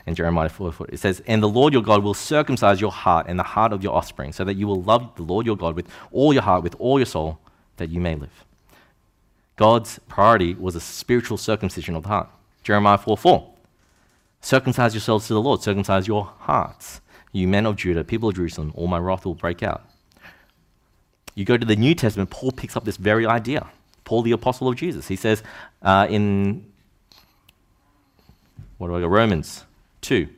In 0.06 0.14
Jeremiah 0.14 0.50
4, 0.50 0.70
4, 0.70 0.88
it 0.92 1.00
says, 1.00 1.22
And 1.26 1.42
the 1.42 1.48
Lord 1.48 1.72
your 1.72 1.82
God 1.82 2.02
will 2.02 2.12
circumcise 2.12 2.78
your 2.78 2.92
heart 2.92 3.24
and 3.26 3.38
the 3.38 3.42
heart 3.42 3.72
of 3.72 3.82
your 3.82 3.94
offspring, 3.94 4.34
so 4.34 4.44
that 4.44 4.52
you 4.52 4.66
will 4.66 4.82
love 4.82 5.14
the 5.16 5.22
Lord 5.22 5.46
your 5.46 5.56
God 5.56 5.76
with 5.76 5.88
all 6.10 6.34
your 6.34 6.42
heart, 6.42 6.62
with 6.62 6.74
all 6.78 6.98
your 6.98 7.06
soul, 7.06 7.38
that 7.78 7.88
you 7.88 7.98
may 7.98 8.14
live. 8.14 8.44
God's 9.56 9.98
priority 10.08 10.52
was 10.52 10.76
a 10.76 10.80
spiritual 10.80 11.38
circumcision 11.38 11.96
of 11.96 12.02
the 12.02 12.10
heart. 12.10 12.28
Jeremiah 12.64 12.98
4 12.98 13.16
4. 13.16 13.50
Circumcise 14.42 14.92
yourselves 14.92 15.26
to 15.28 15.32
the 15.32 15.40
Lord, 15.40 15.62
circumcise 15.62 16.06
your 16.06 16.34
hearts. 16.40 17.00
You 17.32 17.48
men 17.48 17.64
of 17.64 17.76
Judah, 17.76 18.04
people 18.04 18.28
of 18.28 18.34
Jerusalem, 18.34 18.74
all 18.74 18.88
my 18.88 18.98
wrath 18.98 19.24
will 19.24 19.34
break 19.34 19.62
out. 19.62 19.86
You 21.34 21.44
go 21.44 21.56
to 21.56 21.64
the 21.64 21.76
New 21.76 21.94
Testament, 21.94 22.30
Paul 22.30 22.52
picks 22.52 22.76
up 22.76 22.84
this 22.84 22.96
very 22.96 23.26
idea. 23.26 23.70
Paul, 24.04 24.22
the 24.22 24.32
apostle 24.32 24.68
of 24.68 24.76
Jesus, 24.76 25.08
he 25.08 25.16
says 25.16 25.42
uh, 25.82 26.06
in 26.10 26.72
what 28.82 28.88
do 28.88 28.96
I 28.96 29.00
go? 29.00 29.06
Romans 29.06 29.64
2. 30.00 30.28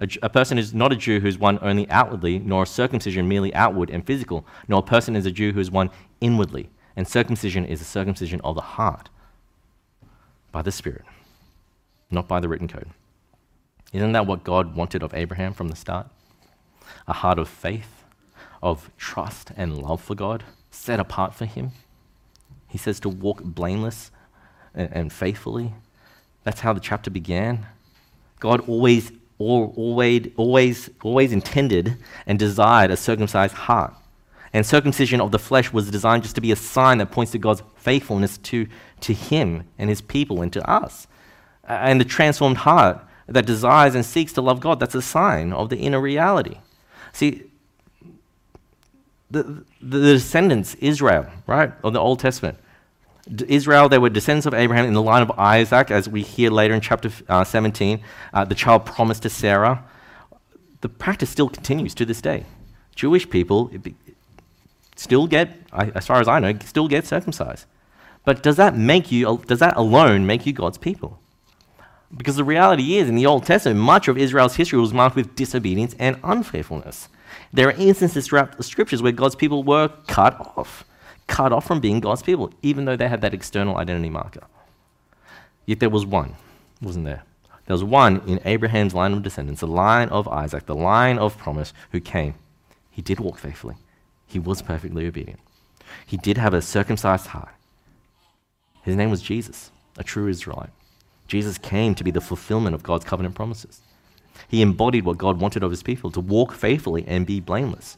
A, 0.00 0.08
a, 0.22 0.28
person 0.28 0.58
is 0.58 0.74
not 0.74 0.92
a 0.92 0.96
Jew 0.96 1.18
who 1.18 1.28
is 1.28 1.38
one 1.38 1.58
only 1.62 1.88
outwardly, 1.88 2.38
nor 2.38 2.64
a 2.64 2.66
circumcision 2.66 3.26
merely 3.26 3.54
outward 3.54 3.88
and 3.88 4.06
physical, 4.06 4.44
nor 4.68 4.80
a 4.80 4.82
person 4.82 5.16
is 5.16 5.24
a 5.24 5.30
Jew 5.30 5.52
who 5.52 5.60
is 5.60 5.70
one 5.70 5.88
inwardly. 6.20 6.68
And 6.94 7.08
circumcision 7.08 7.64
is 7.64 7.80
a 7.80 7.84
circumcision 7.84 8.42
of 8.44 8.54
the 8.54 8.60
heart 8.60 9.08
by 10.52 10.60
the 10.60 10.70
Spirit, 10.70 11.06
not 12.10 12.28
by 12.28 12.38
the 12.38 12.50
written 12.50 12.68
code. 12.68 12.90
Isn't 13.94 14.12
that 14.12 14.26
what 14.26 14.44
God 14.44 14.76
wanted 14.76 15.02
of 15.02 15.14
Abraham 15.14 15.54
from 15.54 15.68
the 15.68 15.76
start? 15.76 16.06
A 17.08 17.14
heart 17.14 17.38
of 17.38 17.48
faith, 17.48 17.95
of 18.62 18.90
trust 18.96 19.52
and 19.56 19.78
love 19.78 20.00
for 20.00 20.14
God, 20.14 20.44
set 20.70 21.00
apart 21.00 21.34
for 21.34 21.44
Him. 21.44 21.72
He 22.68 22.78
says 22.78 23.00
to 23.00 23.08
walk 23.08 23.42
blameless 23.42 24.10
and, 24.74 24.90
and 24.92 25.12
faithfully. 25.12 25.72
That's 26.44 26.60
how 26.60 26.72
the 26.72 26.80
chapter 26.80 27.10
began. 27.10 27.66
God 28.38 28.68
always, 28.68 29.12
always, 29.38 30.28
always, 30.36 30.90
always 31.02 31.32
intended 31.32 31.96
and 32.26 32.38
desired 32.38 32.90
a 32.90 32.96
circumcised 32.96 33.54
heart. 33.54 33.94
And 34.52 34.64
circumcision 34.64 35.20
of 35.20 35.32
the 35.32 35.38
flesh 35.38 35.72
was 35.72 35.90
designed 35.90 36.22
just 36.22 36.34
to 36.36 36.40
be 36.40 36.52
a 36.52 36.56
sign 36.56 36.98
that 36.98 37.10
points 37.10 37.32
to 37.32 37.38
God's 37.38 37.62
faithfulness 37.76 38.38
to, 38.38 38.66
to 39.00 39.12
Him 39.12 39.64
and 39.78 39.90
His 39.90 40.00
people 40.00 40.40
and 40.40 40.52
to 40.52 40.70
us. 40.70 41.06
And 41.64 42.00
the 42.00 42.04
transformed 42.04 42.58
heart 42.58 43.04
that 43.26 43.44
desires 43.44 43.94
and 43.94 44.04
seeks 44.04 44.32
to 44.34 44.40
love 44.40 44.60
God, 44.60 44.78
that's 44.78 44.94
a 44.94 45.02
sign 45.02 45.52
of 45.52 45.68
the 45.68 45.78
inner 45.78 46.00
reality. 46.00 46.58
See, 47.12 47.45
the, 49.30 49.64
the 49.82 50.00
descendants, 50.00 50.74
Israel, 50.76 51.26
right, 51.46 51.72
of 51.82 51.92
the 51.92 52.00
Old 52.00 52.20
Testament, 52.20 52.58
Israel, 53.48 53.88
they 53.88 53.98
were 53.98 54.08
descendants 54.08 54.46
of 54.46 54.54
Abraham 54.54 54.86
in 54.86 54.94
the 54.94 55.02
line 55.02 55.22
of 55.22 55.32
Isaac, 55.32 55.90
as 55.90 56.08
we 56.08 56.22
hear 56.22 56.50
later 56.50 56.74
in 56.74 56.80
chapter 56.80 57.10
uh, 57.28 57.42
17. 57.42 58.00
Uh, 58.32 58.44
the 58.44 58.54
child 58.54 58.86
promised 58.86 59.22
to 59.24 59.30
Sarah. 59.30 59.84
The 60.80 60.88
practice 60.88 61.30
still 61.30 61.48
continues 61.48 61.94
to 61.96 62.04
this 62.04 62.20
day. 62.20 62.44
Jewish 62.94 63.28
people 63.28 63.70
still 64.94 65.26
get, 65.26 65.58
as 65.72 66.06
far 66.06 66.20
as 66.20 66.28
I 66.28 66.38
know, 66.38 66.56
still 66.64 66.86
get 66.86 67.04
circumcised. 67.04 67.66
But 68.24 68.42
does 68.42 68.56
that 68.56 68.76
make 68.76 69.10
you, 69.10 69.42
does 69.46 69.58
that 69.58 69.76
alone 69.76 70.26
make 70.26 70.46
you 70.46 70.52
God's 70.52 70.78
people? 70.78 71.18
Because 72.16 72.36
the 72.36 72.44
reality 72.44 72.96
is, 72.96 73.08
in 73.08 73.16
the 73.16 73.26
Old 73.26 73.44
Testament, 73.44 73.80
much 73.80 74.06
of 74.06 74.16
Israel's 74.16 74.54
history 74.54 74.78
was 74.78 74.94
marked 74.94 75.16
with 75.16 75.34
disobedience 75.34 75.96
and 75.98 76.18
unfaithfulness. 76.22 77.08
There 77.56 77.68
are 77.68 77.72
instances 77.72 78.26
throughout 78.26 78.56
the 78.56 78.62
scriptures 78.62 79.02
where 79.02 79.12
God's 79.12 79.34
people 79.34 79.64
were 79.64 79.88
cut 80.06 80.38
off 80.56 80.84
cut 81.26 81.52
off 81.52 81.66
from 81.66 81.80
being 81.80 82.00
God's 82.00 82.22
people, 82.22 82.52
even 82.62 82.84
though 82.84 82.96
they 82.96 83.08
had 83.08 83.20
that 83.22 83.34
external 83.34 83.76
identity 83.78 84.10
marker. 84.10 84.44
Yet 85.64 85.80
there 85.80 85.90
was 85.90 86.06
one, 86.06 86.36
wasn't 86.80 87.04
there? 87.04 87.24
There 87.66 87.74
was 87.74 87.82
one 87.82 88.22
in 88.28 88.40
Abraham's 88.44 88.94
line 88.94 89.12
of 89.12 89.22
descendants, 89.22 89.60
the 89.60 89.66
line 89.66 90.08
of 90.10 90.28
Isaac, 90.28 90.66
the 90.66 90.74
line 90.74 91.18
of 91.18 91.36
promise, 91.36 91.72
who 91.90 92.00
came. 92.00 92.34
He 92.90 93.02
did 93.02 93.18
walk 93.18 93.38
faithfully, 93.38 93.74
he 94.26 94.38
was 94.38 94.62
perfectly 94.62 95.06
obedient. 95.06 95.40
He 96.04 96.16
did 96.16 96.36
have 96.36 96.54
a 96.54 96.62
circumcised 96.62 97.28
heart. 97.28 97.54
His 98.82 98.96
name 98.96 99.10
was 99.10 99.22
Jesus, 99.22 99.70
a 99.98 100.04
true 100.04 100.28
Israelite. 100.28 100.70
Jesus 101.26 101.58
came 101.58 101.96
to 101.96 102.04
be 102.04 102.12
the 102.12 102.20
fulfillment 102.20 102.74
of 102.74 102.84
God's 102.84 103.04
covenant 103.04 103.34
promises. 103.34 103.80
He 104.48 104.62
embodied 104.62 105.04
what 105.04 105.18
God 105.18 105.40
wanted 105.40 105.62
of 105.62 105.70
his 105.70 105.82
people 105.82 106.10
to 106.12 106.20
walk 106.20 106.52
faithfully 106.52 107.04
and 107.06 107.26
be 107.26 107.40
blameless. 107.40 107.96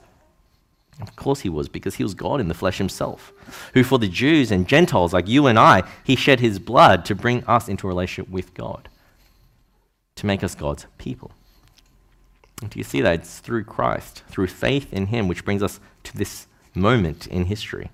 Of 1.01 1.15
course 1.15 1.41
he 1.41 1.49
was, 1.49 1.69
because 1.69 1.95
he 1.95 2.03
was 2.03 2.15
God 2.15 2.41
in 2.41 2.49
the 2.49 2.55
flesh 2.55 2.79
himself, 2.79 3.33
who 3.75 3.85
for 3.85 3.99
the 3.99 4.09
Jews 4.09 4.51
and 4.51 4.67
Gentiles 4.67 5.13
like 5.13 5.29
you 5.29 5.47
and 5.47 5.59
I, 5.59 5.85
he 6.03 6.17
shed 6.17 6.41
his 6.41 6.59
blood 6.59 7.05
to 7.05 7.15
bring 7.15 7.45
us 7.45 7.69
into 7.69 7.87
a 7.87 7.89
relationship 7.89 8.31
with 8.31 8.53
God, 8.55 8.89
to 10.17 10.27
make 10.27 10.43
us 10.43 10.57
God's 10.57 10.87
people. 10.99 11.31
Do 12.69 12.79
you 12.79 12.85
see 12.85 13.01
that? 13.01 13.15
It's 13.15 13.39
through 13.39 13.65
Christ, 13.65 14.25
through 14.29 14.49
faith 14.49 14.93
in 14.93 15.07
him, 15.07 15.29
which 15.29 15.45
brings 15.45 15.63
us 15.63 15.79
to 16.03 16.17
this 16.17 16.49
moment 16.75 17.29
in 17.29 17.45
history 17.45 17.91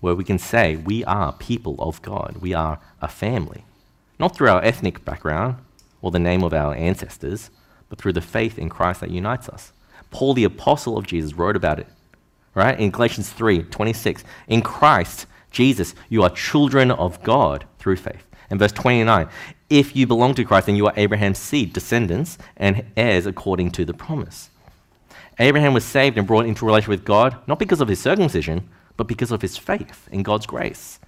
where 0.00 0.14
we 0.14 0.24
can 0.24 0.38
say 0.38 0.76
we 0.76 1.04
are 1.04 1.32
people 1.32 1.76
of 1.78 2.00
God, 2.02 2.36
we 2.40 2.54
are 2.54 2.78
a 3.00 3.08
family. 3.08 3.64
Not 4.18 4.34
through 4.34 4.48
our 4.48 4.62
ethnic 4.62 5.04
background 5.04 5.56
or 6.00 6.10
the 6.10 6.18
name 6.18 6.42
of 6.42 6.52
our 6.52 6.74
ancestors, 6.74 7.50
but 7.88 7.98
through 7.98 8.12
the 8.12 8.20
faith 8.20 8.58
in 8.58 8.68
Christ 8.68 9.00
that 9.00 9.10
unites 9.10 9.48
us. 9.48 9.72
Paul, 10.10 10.34
the 10.34 10.44
apostle 10.44 10.96
of 10.96 11.06
Jesus, 11.06 11.34
wrote 11.34 11.56
about 11.56 11.78
it 11.78 11.86
right? 12.58 12.78
In 12.80 12.90
Galatians 12.90 13.30
3 13.30 13.62
26, 13.62 14.24
in 14.48 14.62
Christ 14.62 15.26
Jesus, 15.50 15.94
you 16.08 16.24
are 16.24 16.30
children 16.30 16.90
of 16.90 17.22
God 17.22 17.64
through 17.78 17.96
faith. 17.96 18.26
And 18.50 18.58
verse 18.58 18.72
29, 18.72 19.28
if 19.70 19.94
you 19.94 20.06
belong 20.06 20.34
to 20.34 20.44
Christ, 20.44 20.66
then 20.66 20.76
you 20.76 20.86
are 20.86 20.92
Abraham's 20.96 21.38
seed, 21.38 21.72
descendants, 21.72 22.36
and 22.56 22.84
heirs 22.96 23.26
according 23.26 23.70
to 23.72 23.84
the 23.84 23.94
promise. 23.94 24.50
Abraham 25.38 25.72
was 25.72 25.84
saved 25.84 26.18
and 26.18 26.26
brought 26.26 26.46
into 26.46 26.66
relation 26.66 26.90
with 26.90 27.04
God, 27.04 27.36
not 27.46 27.60
because 27.60 27.80
of 27.80 27.88
his 27.88 28.00
circumcision, 28.00 28.68
but 28.96 29.06
because 29.06 29.30
of 29.30 29.40
his 29.40 29.56
faith 29.56 30.08
in 30.10 30.24
God's 30.24 30.46
grace. 30.46 30.98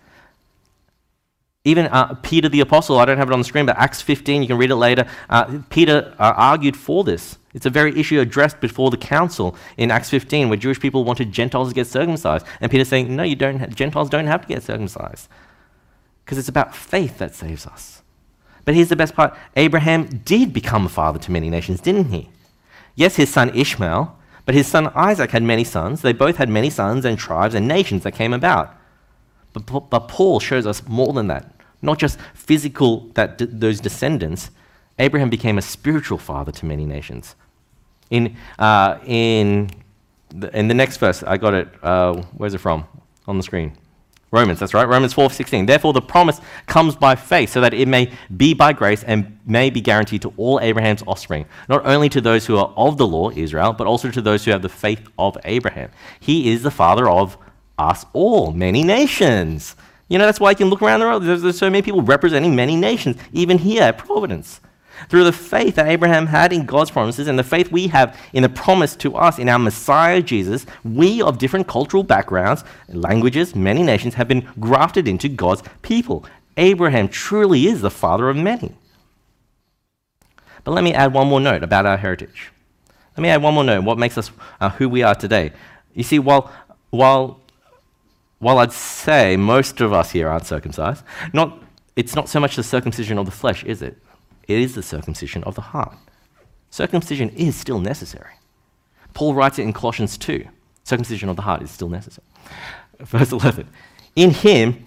Even 1.65 1.87
uh, 1.89 2.15
Peter 2.23 2.49
the 2.49 2.61
Apostle, 2.61 2.99
I 2.99 3.05
don't 3.05 3.19
have 3.19 3.29
it 3.29 3.35
on 3.35 3.41
the 3.41 3.45
screen, 3.45 3.67
but 3.67 3.77
Acts 3.77 4.01
15, 4.01 4.41
you 4.41 4.49
can 4.49 4.57
read 4.57 4.71
it 4.71 4.77
later. 4.77 5.07
Uh, 5.29 5.61
Peter 5.69 6.15
uh, 6.19 6.33
argued 6.35 6.75
for 6.75 7.05
this. 7.05 7.37
It's 7.53 7.67
a 7.67 7.71
very 7.71 7.99
issue 8.01 8.19
addressed 8.19 8.61
before 8.61 8.91
the 8.91 8.97
council 8.97 9.55
in 9.77 9.91
Acts 9.91 10.09
15, 10.09 10.49
where 10.49 10.57
Jewish 10.57 10.81
people 10.81 11.05
wanted 11.05 11.33
Gentiles 11.33 11.69
to 11.69 11.75
get 11.75 11.87
circumcised. 11.87 12.47
And 12.63 12.71
Peter's 12.71 12.89
saying, 12.89 13.15
no, 13.15 13.25
you 13.25 13.37
don't, 13.37 13.75
Gentiles 13.75 14.09
don't 14.09 14.27
have 14.27 14.41
to 14.43 14.49
get 14.49 14.63
circumcised. 14.63 15.29
Because 16.25 16.39
it's 16.39 16.49
about 16.49 16.75
faith 16.75 17.19
that 17.19 17.35
saves 17.35 17.67
us. 17.67 18.01
But 18.65 18.75
here's 18.75 18.89
the 18.89 18.97
best 18.97 19.15
part 19.15 19.37
Abraham 19.57 20.07
did 20.25 20.55
become 20.55 20.87
a 20.87 20.89
father 20.89 21.19
to 21.19 21.33
many 21.33 21.51
nations, 21.51 21.81
didn't 21.83 22.11
he? 22.11 22.31
Yes, 22.95 23.17
his 23.17 23.31
son 23.31 23.55
Ishmael, 23.55 24.17
but 24.47 24.55
his 24.55 24.67
son 24.67 24.91
Isaac 24.95 25.31
had 25.33 25.43
many 25.43 25.65
sons. 25.65 26.01
They 26.01 26.13
both 26.15 26.37
had 26.37 26.49
many 26.49 26.71
sons 26.71 27.05
and 27.05 27.19
tribes 27.19 27.55
and 27.55 27.69
nations 27.69 28.05
that 28.05 28.13
came 28.13 28.33
about. 28.33 28.75
But, 29.53 29.91
but 29.91 30.09
Paul 30.09 30.41
shows 30.41 30.67
us 30.67 30.87
more 30.87 31.13
than 31.13 31.27
that. 31.29 31.53
Not 31.83 31.99
just 31.99 32.19
physical, 32.35 33.09
that 33.15 33.39
d- 33.39 33.47
those 33.47 33.81
descendants. 33.81 34.51
Abraham 34.99 35.31
became 35.31 35.59
a 35.59 35.63
spiritual 35.63 36.19
father 36.19 36.53
to 36.53 36.67
many 36.67 36.85
nations. 36.85 37.35
In, 38.11 38.37
uh, 38.59 38.99
in, 39.07 39.71
the, 40.29 40.57
in 40.57 40.69
the 40.69 40.75
next 40.75 40.99
verse, 40.99 41.23
I 41.23 41.37
got 41.37 41.55
it. 41.55 41.69
Uh, 41.83 42.23
where's 42.37 42.55
it 42.55 42.59
from? 42.59 42.85
On 43.27 43.37
the 43.37 43.43
screen. 43.43 43.77
Romans, 44.33 44.61
that's 44.61 44.75
right. 44.75 44.87
Romans 44.87 45.13
4:16. 45.13 45.67
Therefore 45.67 45.93
the 45.93 46.01
promise 46.01 46.41
comes 46.67 46.95
by 46.95 47.17
faith 47.17 47.51
so 47.51 47.61
that 47.61 47.75
it 47.75 47.89
may 47.89 48.13
be 48.37 48.55
by 48.55 48.73
grace 48.73 49.03
and 49.03 49.39
may 49.45 49.71
be 49.71 49.81
guaranteed 49.81 50.23
to 50.23 50.33
all 50.37 50.61
Abraham's 50.61 51.03
offspring, 51.07 51.47
not 51.69 51.85
only 51.85 52.09
to 52.11 52.21
those 52.21 52.47
who 52.47 52.57
are 52.57 52.73
of 52.77 52.97
the 52.97 53.07
law, 53.07 53.31
Israel, 53.31 53.73
but 53.73 53.89
also 53.89 54.09
to 54.11 54.23
those 54.23 54.45
who 54.45 54.53
have 54.53 54.63
the 54.63 54.69
faith 54.69 55.09
of 55.19 55.37
Abraham. 55.45 55.91
He 56.21 56.53
is 56.53 56.63
the 56.63 56.71
father 56.71 57.09
of 57.09 57.37
us 57.81 58.05
all, 58.13 58.53
many 58.53 58.83
nations. 58.83 59.77
You 60.09 60.19
know, 60.19 60.27
that's 60.27 60.41
why 60.41 60.51
you 60.51 60.57
can 60.57 60.69
look 60.69 60.83
around 60.83 61.01
the 61.01 61.07
world. 61.07 61.23
There's, 61.23 61.43
there's 61.43 61.59
so 61.59 61.71
many 61.71 61.83
people 61.83 62.03
representing 62.03 62.55
many 62.55 62.77
nations, 62.77 63.17
even 63.33 63.59
here 63.59 63.83
at 63.83 63.99
Providence. 63.99 64.61
Through 65.09 65.25
the 65.25 65.33
faith 65.33 65.77
that 65.77 65.89
Abraham 65.89 66.27
had 66.27 66.53
in 66.53 66.67
God's 66.67 66.91
promises 66.91 67.27
and 67.27 67.39
the 67.39 67.45
faith 67.45 67.73
we 67.73 67.87
have 67.89 68.19
in 68.33 68.43
the 68.43 68.49
promise 68.49 68.95
to 68.97 69.17
us 69.17 69.39
in 69.39 69.49
our 69.49 69.59
Messiah 69.59 70.21
Jesus, 70.21 70.67
we 70.85 71.23
of 71.23 71.39
different 71.39 71.69
cultural 71.69 72.03
backgrounds, 72.03 72.65
languages, 72.89 73.55
many 73.55 73.83
nations 73.83 74.15
have 74.15 74.29
been 74.29 74.47
grafted 74.59 75.09
into 75.09 75.29
God's 75.29 75.63
people. 75.81 76.27
Abraham 76.57 77.09
truly 77.09 77.67
is 77.67 77.81
the 77.81 77.91
father 77.91 78.29
of 78.29 78.37
many. 78.37 78.75
But 80.65 80.73
let 80.73 80.85
me 80.85 80.93
add 80.93 81.15
one 81.15 81.29
more 81.29 81.41
note 81.41 81.63
about 81.63 81.87
our 81.87 81.97
heritage. 81.97 82.53
Let 83.17 83.23
me 83.23 83.29
add 83.31 83.43
one 83.43 83.55
more 83.55 83.65
note 83.65 83.85
what 83.85 83.99
makes 83.99 84.19
us 84.19 84.31
uh, 84.61 84.71
who 84.71 84.89
we 84.89 85.03
are 85.03 85.15
today. 85.15 85.53
You 85.95 86.03
see, 86.03 86.19
while, 86.19 86.53
while, 86.91 87.40
while 88.41 88.59
I'd 88.59 88.73
say 88.73 89.37
most 89.37 89.81
of 89.81 89.93
us 89.93 90.11
here 90.11 90.29
aren't 90.29 90.47
circumcised, 90.47 91.05
not, 91.33 91.63
it's 91.95 92.17
not 92.17 92.29
so 92.29 92.41
much 92.41 92.57
the 92.57 92.63
circumcision 92.63 93.19
of 93.19 93.27
the 93.27 93.33
flesh, 93.33 93.63
is 93.65 93.83
it? 93.83 93.99
It 94.49 94.59
is 94.59 94.75
the 94.75 94.83
circumcision 94.83 95.45
of 95.45 95.55
the 95.55 95.61
heart. 95.61 95.97
Circumcision 96.71 97.29
is 97.31 97.55
still 97.55 97.79
necessary. 97.79 98.35
Paul 99.15 99.35
writes 99.35 99.59
it 99.59 99.63
in 99.63 99.73
Colossians 99.73 100.19
2 100.19 100.45
circumcision 100.83 101.29
of 101.29 101.37
the 101.37 101.43
heart 101.43 101.63
is 101.63 101.71
still 101.71 101.89
necessary. 101.89 102.27
Verse 102.99 103.31
11 103.31 103.69
In 104.17 104.31
him 104.31 104.87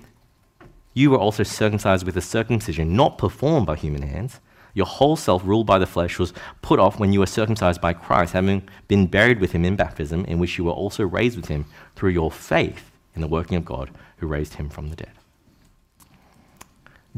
you 0.94 1.12
were 1.12 1.18
also 1.18 1.44
circumcised 1.44 2.06
with 2.06 2.18
a 2.18 2.22
circumcision 2.22 2.96
not 2.96 3.18
performed 3.18 3.68
by 3.68 3.76
human 3.76 4.02
hands. 4.02 4.40
Your 4.76 4.88
whole 4.88 5.16
self, 5.16 5.46
ruled 5.46 5.68
by 5.68 5.78
the 5.78 5.86
flesh, 5.86 6.18
was 6.18 6.34
put 6.64 6.80
off 6.80 7.00
when 7.00 7.14
you 7.14 7.20
were 7.20 7.28
circumcised 7.28 7.80
by 7.80 7.94
Christ, 7.94 8.34
having 8.34 8.68
been 8.88 9.06
buried 9.06 9.40
with 9.40 9.52
him 9.52 9.64
in 9.66 9.76
baptism, 9.76 10.26
in 10.26 10.40
which 10.40 10.58
you 10.58 10.64
were 10.64 10.72
also 10.72 11.04
raised 11.04 11.38
with 11.38 11.48
him 11.48 11.66
through 11.96 12.10
your 12.10 12.32
faith 12.32 12.93
in 13.16 13.22
the 13.22 13.28
working 13.28 13.58
of 13.58 13.66
God 13.66 13.92
who 14.18 14.28
raised 14.28 14.56
him 14.56 14.70
from 14.70 14.90
the 14.90 14.96
dead. 14.96 15.12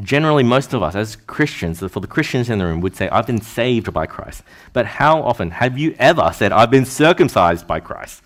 Generally, 0.01 0.43
most 0.43 0.73
of 0.73 0.84
us, 0.84 0.93
as 0.93 1.15
Christians, 1.15 1.79
for 1.79 2.01
the 2.01 2.08
Christians 2.08 2.49
in 2.49 2.60
the 2.60 2.65
room, 2.65 2.81
would 2.81 2.97
say, 2.97 3.08
I've 3.10 3.27
been 3.27 3.41
saved 3.41 3.93
by 3.93 4.05
Christ. 4.05 4.43
But 4.73 4.86
how 4.86 5.21
often 5.21 5.51
have 5.51 5.77
you 5.77 5.95
ever 5.97 6.31
said, 6.34 6.51
I've 6.51 6.71
been 6.71 6.86
circumcised 6.86 7.65
by 7.65 7.79
Christ? 7.79 8.21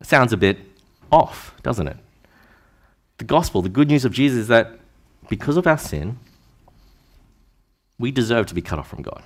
It 0.00 0.06
sounds 0.06 0.34
a 0.34 0.36
bit 0.36 0.58
off, 1.10 1.54
doesn't 1.62 1.88
it? 1.88 1.96
The 3.16 3.24
gospel, 3.24 3.62
the 3.62 3.70
good 3.70 3.88
news 3.88 4.04
of 4.04 4.12
Jesus 4.12 4.40
is 4.40 4.48
that 4.48 4.78
because 5.30 5.56
of 5.56 5.66
our 5.66 5.78
sin, 5.78 6.18
we 7.98 8.10
deserve 8.10 8.46
to 8.46 8.54
be 8.54 8.60
cut 8.60 8.78
off 8.78 8.88
from 8.88 9.00
God. 9.00 9.22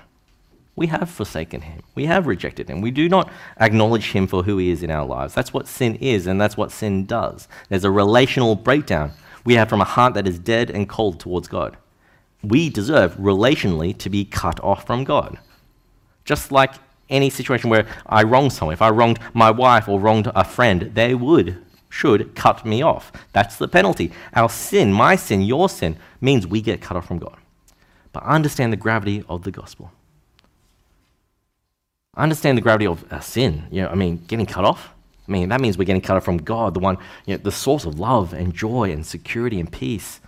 We 0.79 0.87
have 0.87 1.11
forsaken 1.11 1.62
him. 1.62 1.83
We 1.97 2.05
have 2.07 2.29
rejected 2.29 2.71
him. 2.71 2.81
We 2.81 2.93
do 2.93 3.09
not 3.09 3.33
acknowledge 3.61 4.12
him 4.12 4.29
for 4.29 4.45
who 4.45 4.59
he 4.59 4.71
is 4.71 4.85
in 4.85 4.93
our 4.93 5.05
lives. 5.05 5.35
That's 5.35 5.53
what 5.53 5.67
sin 5.67 5.97
is, 5.97 6.29
and 6.29 6.41
that's 6.41 6.57
what 6.57 6.71
sin 6.71 7.05
does. 7.05 7.49
There's 7.69 7.83
a 7.83 7.91
relational 7.91 8.55
breakdown 8.55 9.11
we 9.45 9.55
have 9.55 9.69
from 9.69 9.81
a 9.81 9.85
heart 9.85 10.14
that 10.14 10.29
is 10.29 10.38
dead 10.38 10.71
and 10.71 10.88
cold 10.88 11.19
towards 11.19 11.49
God. 11.49 11.77
We 12.45 12.71
deserve 12.71 13.17
relationally 13.17 13.99
to 13.99 14.09
be 14.09 14.25
cut 14.25 14.62
off 14.62 14.87
from 14.87 15.03
God. 15.03 15.38
Just 16.25 16.53
like 16.53 16.75
any 17.11 17.29
situation 17.29 17.71
where 17.71 17.88
I 18.07 18.23
wronged 18.23 18.53
someone, 18.53 18.75
if 18.75 18.81
I 18.81 18.91
wronged 18.91 19.19
my 19.35 19.51
wife 19.51 19.88
or 19.88 19.99
wronged 19.99 20.31
a 20.33 20.45
friend, 20.45 20.93
they 20.95 21.12
would, 21.12 21.61
should 21.88 22.37
cut 22.37 22.64
me 22.64 22.83
off. 22.83 23.11
That's 23.33 23.57
the 23.57 23.67
penalty. 23.67 24.12
Our 24.33 24.49
sin, 24.49 24.93
my 24.93 25.17
sin, 25.17 25.43
your 25.43 25.69
sin, 25.69 25.97
means 26.21 26.47
we 26.47 26.61
get 26.61 26.81
cut 26.81 26.97
off 26.97 27.09
from 27.09 27.19
God. 27.19 27.37
But 28.12 28.23
understand 28.23 28.73
the 28.73 28.77
gravity 28.77 29.25
of 29.29 29.43
the 29.43 29.51
gospel. 29.51 29.91
Understand 32.19 32.59
the 32.59 32.63
gravity 32.63 32.87
of 32.87 33.11
our 33.13 33.23
sin. 33.23 33.65
You 33.71 33.83
know, 33.83 33.89
I 33.89 33.95
mean, 33.95 34.23
getting 34.27 34.47
cut 34.47 34.65
off. 34.65 34.91
I 35.27 35.31
mean, 35.31 35.51
that 35.51 35.61
means 35.61 35.79
we're 35.79 35.85
getting 35.85 36.03
cut 36.03 36.17
off 36.17 36.25
from 36.25 36.39
God, 36.39 36.75
the 36.75 36.81
one, 36.81 36.99
you 37.27 37.37
know, 37.37 37.43
the 37.43 37.53
source 37.53 37.85
of 37.85 38.01
love 38.01 38.33
and 38.33 38.53
joy 38.53 38.91
and 38.91 39.07
security 39.07 39.61
and 39.61 39.71
peace. 39.71 40.21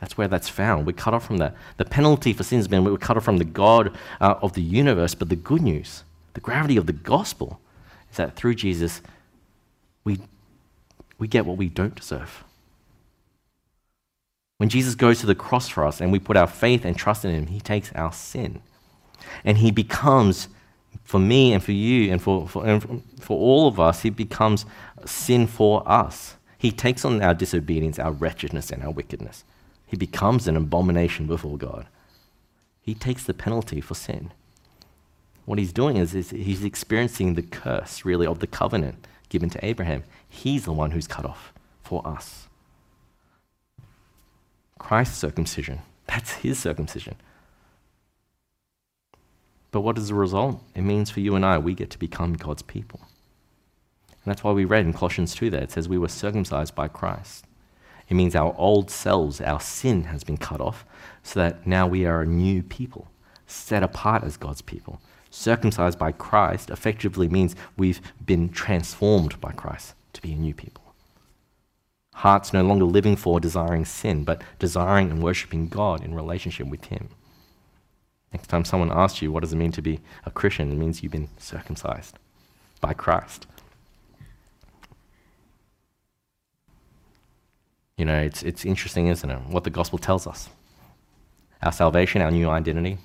That's 0.00 0.16
where 0.16 0.28
that's 0.28 0.48
found. 0.48 0.86
We're 0.86 0.92
cut 0.92 1.14
off 1.14 1.26
from 1.26 1.38
that. 1.38 1.54
The 1.76 1.84
penalty 1.84 2.32
for 2.32 2.42
sin 2.42 2.58
has 2.58 2.68
been 2.68 2.84
we're 2.84 2.96
cut 2.96 3.16
off 3.16 3.24
from 3.24 3.38
the 3.38 3.44
God 3.44 3.96
uh, 4.20 4.36
of 4.40 4.54
the 4.54 4.62
universe. 4.62 5.14
But 5.14 5.28
the 5.28 5.36
good 5.36 5.62
news, 5.62 6.04
the 6.34 6.40
gravity 6.40 6.76
of 6.76 6.86
the 6.86 6.92
gospel, 6.92 7.60
is 8.10 8.16
that 8.16 8.36
through 8.36 8.54
Jesus, 8.54 9.02
we, 10.04 10.20
we 11.18 11.28
get 11.28 11.44
what 11.44 11.56
we 11.56 11.68
don't 11.68 11.94
deserve. 11.94 12.44
When 14.58 14.68
Jesus 14.70 14.94
goes 14.94 15.20
to 15.20 15.26
the 15.26 15.34
cross 15.34 15.68
for 15.68 15.84
us 15.84 16.00
and 16.00 16.10
we 16.10 16.18
put 16.18 16.36
our 16.36 16.46
faith 16.46 16.84
and 16.84 16.96
trust 16.96 17.24
in 17.24 17.30
him, 17.30 17.48
he 17.48 17.60
takes 17.60 17.92
our 17.94 18.12
sin. 18.12 18.62
And 19.44 19.58
he 19.58 19.70
becomes 19.70 20.48
for 21.04 21.18
me 21.18 21.52
and 21.52 21.62
for 21.62 21.72
you 21.72 22.12
and 22.12 22.20
for, 22.20 22.48
for, 22.48 22.66
and 22.66 23.02
for 23.20 23.38
all 23.38 23.68
of 23.68 23.78
us, 23.80 24.02
he 24.02 24.10
becomes 24.10 24.66
sin 25.04 25.46
for 25.46 25.86
us. 25.88 26.36
He 26.58 26.70
takes 26.70 27.04
on 27.04 27.22
our 27.22 27.34
disobedience, 27.34 27.98
our 27.98 28.12
wretchedness, 28.12 28.70
and 28.70 28.82
our 28.82 28.90
wickedness. 28.90 29.44
He 29.86 29.96
becomes 29.96 30.48
an 30.48 30.56
abomination 30.56 31.26
before 31.26 31.58
God. 31.58 31.86
He 32.80 32.94
takes 32.94 33.24
the 33.24 33.34
penalty 33.34 33.80
for 33.80 33.94
sin. 33.94 34.32
What 35.44 35.58
he's 35.58 35.72
doing 35.72 35.96
is, 35.96 36.14
is 36.14 36.30
he's 36.30 36.64
experiencing 36.64 37.34
the 37.34 37.42
curse, 37.42 38.04
really, 38.04 38.26
of 38.26 38.40
the 38.40 38.46
covenant 38.46 39.06
given 39.28 39.50
to 39.50 39.64
Abraham. 39.64 40.02
He's 40.28 40.64
the 40.64 40.72
one 40.72 40.90
who's 40.90 41.06
cut 41.06 41.24
off 41.24 41.52
for 41.82 42.06
us. 42.06 42.48
Christ's 44.78 45.18
circumcision, 45.18 45.80
that's 46.06 46.32
his 46.34 46.58
circumcision. 46.58 47.16
But 49.76 49.82
what 49.82 49.98
is 49.98 50.08
the 50.08 50.14
result? 50.14 50.62
It 50.74 50.80
means 50.80 51.10
for 51.10 51.20
you 51.20 51.36
and 51.36 51.44
I, 51.44 51.58
we 51.58 51.74
get 51.74 51.90
to 51.90 51.98
become 51.98 52.32
God's 52.32 52.62
people. 52.62 52.98
And 54.08 54.24
that's 54.24 54.42
why 54.42 54.52
we 54.52 54.64
read 54.64 54.86
in 54.86 54.94
Colossians 54.94 55.34
2 55.34 55.50
that 55.50 55.64
it 55.64 55.70
says 55.70 55.86
we 55.86 55.98
were 55.98 56.08
circumcised 56.08 56.74
by 56.74 56.88
Christ. 56.88 57.44
It 58.08 58.14
means 58.14 58.34
our 58.34 58.54
old 58.56 58.90
selves, 58.90 59.38
our 59.38 59.60
sin 59.60 60.04
has 60.04 60.24
been 60.24 60.38
cut 60.38 60.62
off, 60.62 60.86
so 61.22 61.40
that 61.40 61.66
now 61.66 61.86
we 61.86 62.06
are 62.06 62.22
a 62.22 62.26
new 62.26 62.62
people, 62.62 63.08
set 63.46 63.82
apart 63.82 64.24
as 64.24 64.38
God's 64.38 64.62
people. 64.62 64.98
Circumcised 65.28 65.98
by 65.98 66.10
Christ 66.10 66.70
effectively 66.70 67.28
means 67.28 67.54
we've 67.76 68.00
been 68.24 68.48
transformed 68.48 69.38
by 69.42 69.52
Christ 69.52 69.92
to 70.14 70.22
be 70.22 70.32
a 70.32 70.36
new 70.36 70.54
people. 70.54 70.84
Hearts 72.14 72.54
no 72.54 72.62
longer 72.62 72.86
living 72.86 73.16
for 73.16 73.40
desiring 73.40 73.84
sin, 73.84 74.24
but 74.24 74.40
desiring 74.58 75.10
and 75.10 75.22
worshipping 75.22 75.68
God 75.68 76.02
in 76.02 76.14
relationship 76.14 76.66
with 76.66 76.86
Him. 76.86 77.10
Next 78.32 78.48
time 78.48 78.64
someone 78.64 78.92
asks 78.92 79.22
you, 79.22 79.32
what 79.32 79.40
does 79.42 79.52
it 79.52 79.56
mean 79.56 79.72
to 79.72 79.82
be 79.82 80.00
a 80.24 80.30
Christian? 80.30 80.70
It 80.72 80.76
means 80.76 81.02
you've 81.02 81.12
been 81.12 81.28
circumcised 81.38 82.18
by 82.80 82.92
Christ. 82.92 83.46
You 87.96 88.04
know, 88.04 88.18
it's, 88.18 88.42
it's 88.42 88.64
interesting, 88.64 89.06
isn't 89.06 89.28
it? 89.28 89.40
What 89.48 89.64
the 89.64 89.70
gospel 89.70 89.98
tells 89.98 90.26
us. 90.26 90.50
Our 91.62 91.72
salvation, 91.72 92.20
our 92.20 92.30
new 92.30 92.50
identity, 92.50 92.98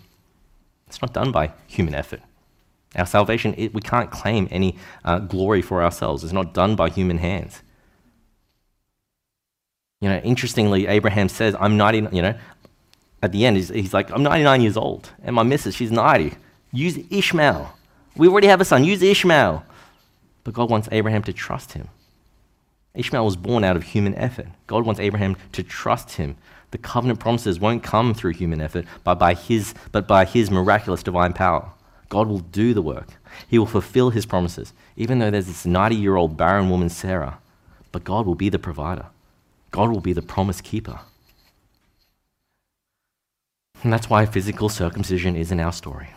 it's 0.88 1.02
not 1.02 1.14
done 1.14 1.32
by 1.32 1.54
human 1.68 1.96
effort. 1.96 2.22
Our 2.98 3.06
salvation, 3.06 3.56
it, 3.58 3.74
we 3.74 3.80
can't 3.80 4.12
claim 4.12 4.50
any 4.52 4.76
uh, 5.06 5.20
glory 5.20 5.62
for 5.62 5.82
ourselves. 5.82 6.26
It's 6.26 6.34
not 6.34 6.54
done 6.54 6.76
by 6.76 6.90
human 6.90 7.20
hands. 7.20 7.62
You 10.02 10.10
know, 10.10 10.18
interestingly, 10.18 10.88
Abraham 10.88 11.30
says, 11.30 11.56
I'm 11.60 11.78
90, 11.78 12.10
you 12.12 12.22
know, 12.22 12.38
at 13.22 13.32
the 13.32 13.46
end, 13.46 13.58
he's, 13.58 13.70
he's 13.70 13.94
like, 13.94 14.10
I'm 14.12 14.24
99 14.24 14.62
years 14.62 14.78
old, 14.78 15.12
and 15.24 15.36
my 15.36 15.44
missus, 15.44 15.76
she's 15.76 15.92
90. 15.92 16.36
Use 16.72 17.00
Ishmael. 17.10 17.74
We 18.16 18.28
already 18.28 18.48
have 18.48 18.62
a 18.62 18.66
son. 18.66 18.84
Use 18.84 19.02
Ishmael. 19.02 19.64
But 20.44 20.54
God 20.54 20.70
wants 20.70 20.90
Abraham 20.92 21.24
to 21.24 21.34
trust 21.34 21.74
him. 21.74 21.90
Ishmael 22.94 23.24
was 23.24 23.36
born 23.36 23.64
out 23.64 23.76
of 23.76 23.84
human 23.84 24.16
effort. 24.16 24.48
God 24.68 24.86
wants 24.86 25.00
Abraham 25.00 25.38
to 25.54 25.64
trust 25.64 26.12
him. 26.12 26.36
The 26.72 26.78
covenant 26.78 27.20
promises 27.20 27.60
won't 27.60 27.84
come 27.84 28.14
through 28.14 28.34
human 28.34 28.62
effort, 28.62 28.86
but 29.04 29.16
by 29.16 29.34
his, 29.34 29.74
but 29.92 30.08
by 30.08 30.26
his 30.26 30.50
miraculous 30.50 31.04
divine 31.04 31.34
power. 31.34 31.72
God 32.10 32.28
will 32.28 32.40
do 32.40 32.74
the 32.74 32.82
work. 32.82 33.08
He 33.48 33.58
will 33.58 33.66
fulfill 33.66 34.10
his 34.10 34.26
promises, 34.26 34.74
even 34.98 35.20
though 35.20 35.32
there's 35.32 35.48
this 35.48 35.66
90 35.66 35.96
year 35.96 36.16
old 36.16 36.36
barren 36.36 36.70
woman, 36.70 36.90
Sarah. 36.90 37.40
But 37.92 38.04
God 38.04 38.26
will 38.26 38.36
be 38.36 38.50
the 38.50 38.60
provider, 38.60 39.06
God 39.72 39.90
will 39.90 40.02
be 40.02 40.14
the 40.14 40.22
promise 40.22 40.60
keeper. 40.60 41.00
And 43.84 43.92
that's 43.92 44.10
why 44.10 44.26
physical 44.26 44.70
circumcision 44.70 45.36
isn't 45.36 45.60
our 45.60 45.74
story. 45.74 46.10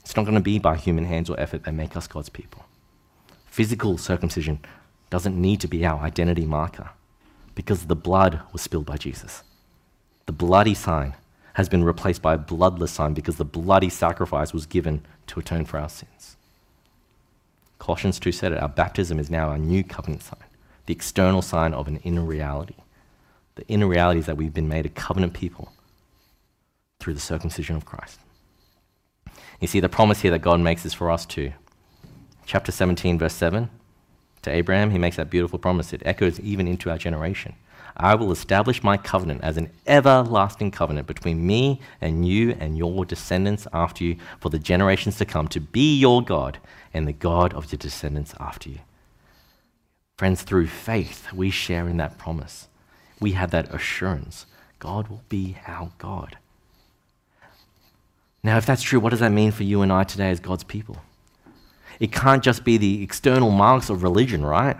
It's 0.00 0.16
not 0.16 0.24
going 0.24 0.34
to 0.34 0.40
be 0.40 0.58
by 0.58 0.76
human 0.76 1.04
hands 1.04 1.30
or 1.30 1.38
effort 1.38 1.64
that 1.64 1.74
make 1.74 1.96
us 1.96 2.08
God's 2.08 2.28
people. 2.28 2.64
Physical 3.46 3.98
circumcision 3.98 4.58
doesn't 5.10 5.40
need 5.40 5.60
to 5.60 5.68
be 5.68 5.86
our 5.86 6.00
identity 6.00 6.44
marker 6.44 6.90
because 7.54 7.86
the 7.86 7.96
blood 7.96 8.40
was 8.52 8.62
spilled 8.62 8.86
by 8.86 8.96
Jesus. 8.96 9.42
The 10.26 10.32
bloody 10.32 10.74
sign 10.74 11.14
has 11.54 11.68
been 11.68 11.84
replaced 11.84 12.22
by 12.22 12.34
a 12.34 12.38
bloodless 12.38 12.92
sign 12.92 13.14
because 13.14 13.36
the 13.36 13.44
bloody 13.44 13.90
sacrifice 13.90 14.52
was 14.52 14.66
given 14.66 15.04
to 15.28 15.40
atone 15.40 15.64
for 15.64 15.78
our 15.78 15.88
sins. 15.88 16.36
Colossians 17.78 18.18
2 18.18 18.32
said 18.32 18.52
it 18.52 18.62
our 18.62 18.68
baptism 18.68 19.18
is 19.18 19.30
now 19.30 19.48
our 19.48 19.58
new 19.58 19.84
covenant 19.84 20.22
sign, 20.22 20.44
the 20.86 20.92
external 20.92 21.42
sign 21.42 21.74
of 21.74 21.86
an 21.86 21.98
inner 21.98 22.22
reality. 22.22 22.74
The 23.54 23.66
inner 23.66 23.86
reality 23.86 24.20
is 24.20 24.26
that 24.26 24.36
we've 24.36 24.54
been 24.54 24.68
made 24.68 24.86
a 24.86 24.90
covenant 24.90 25.34
people 25.34 25.72
through 26.98 27.14
the 27.14 27.20
circumcision 27.20 27.76
of 27.76 27.84
Christ. 27.84 28.18
You 29.60 29.66
see, 29.66 29.80
the 29.80 29.88
promise 29.88 30.20
here 30.20 30.30
that 30.30 30.40
God 30.40 30.60
makes 30.60 30.84
is 30.84 30.94
for 30.94 31.10
us 31.10 31.26
too. 31.26 31.52
Chapter 32.46 32.72
17, 32.72 33.18
verse 33.18 33.34
7, 33.34 33.68
to 34.42 34.50
Abraham, 34.50 34.90
he 34.90 34.98
makes 34.98 35.16
that 35.16 35.30
beautiful 35.30 35.58
promise. 35.58 35.92
It 35.92 36.02
echoes 36.04 36.40
even 36.40 36.66
into 36.66 36.90
our 36.90 36.98
generation. 36.98 37.54
I 37.96 38.14
will 38.14 38.30
establish 38.30 38.84
my 38.84 38.96
covenant 38.96 39.42
as 39.42 39.56
an 39.56 39.70
everlasting 39.86 40.70
covenant 40.70 41.08
between 41.08 41.44
me 41.44 41.80
and 42.00 42.26
you 42.26 42.56
and 42.60 42.78
your 42.78 43.04
descendants 43.04 43.66
after 43.72 44.04
you 44.04 44.16
for 44.40 44.50
the 44.50 44.58
generations 44.58 45.16
to 45.18 45.24
come, 45.24 45.48
to 45.48 45.60
be 45.60 45.98
your 45.98 46.22
God 46.22 46.58
and 46.94 47.08
the 47.08 47.12
God 47.12 47.52
of 47.54 47.72
your 47.72 47.78
descendants 47.78 48.34
after 48.38 48.70
you. 48.70 48.78
Friends, 50.16 50.42
through 50.42 50.68
faith, 50.68 51.32
we 51.32 51.50
share 51.50 51.88
in 51.88 51.96
that 51.96 52.18
promise. 52.18 52.68
We 53.20 53.32
have 53.32 53.50
that 53.50 53.74
assurance. 53.74 54.46
God 54.78 55.08
will 55.08 55.22
be 55.28 55.56
our 55.66 55.90
God. 55.98 56.38
Now, 58.42 58.56
if 58.56 58.66
that's 58.66 58.82
true, 58.82 59.00
what 59.00 59.10
does 59.10 59.20
that 59.20 59.32
mean 59.32 59.50
for 59.50 59.64
you 59.64 59.82
and 59.82 59.92
I 59.92 60.04
today 60.04 60.30
as 60.30 60.40
God's 60.40 60.64
people? 60.64 60.98
It 62.00 62.12
can't 62.12 62.42
just 62.42 62.64
be 62.64 62.76
the 62.76 63.02
external 63.02 63.50
marks 63.50 63.90
of 63.90 64.02
religion, 64.02 64.44
right? 64.44 64.76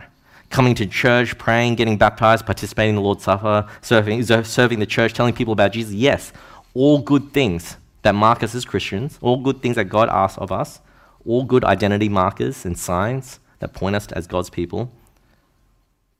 Coming 0.50 0.74
to 0.76 0.86
church, 0.86 1.36
praying, 1.36 1.74
getting 1.74 1.98
baptized, 1.98 2.46
participating 2.46 2.90
in 2.90 2.94
the 2.96 3.02
Lord's 3.02 3.24
Supper, 3.24 3.68
serving, 3.82 4.22
serving 4.44 4.78
the 4.78 4.86
church, 4.86 5.12
telling 5.12 5.34
people 5.34 5.52
about 5.52 5.72
Jesus. 5.72 5.92
Yes, 5.92 6.32
all 6.74 7.00
good 7.00 7.32
things 7.32 7.76
that 8.02 8.14
mark 8.14 8.42
us 8.42 8.54
as 8.54 8.64
Christians, 8.64 9.18
all 9.20 9.38
good 9.38 9.60
things 9.60 9.76
that 9.76 9.86
God 9.86 10.08
asks 10.08 10.38
of 10.38 10.52
us, 10.52 10.80
all 11.26 11.44
good 11.44 11.64
identity 11.64 12.08
markers 12.08 12.64
and 12.64 12.78
signs 12.78 13.40
that 13.58 13.74
point 13.74 13.96
us 13.96 14.06
as 14.12 14.26
God's 14.26 14.48
people. 14.48 14.92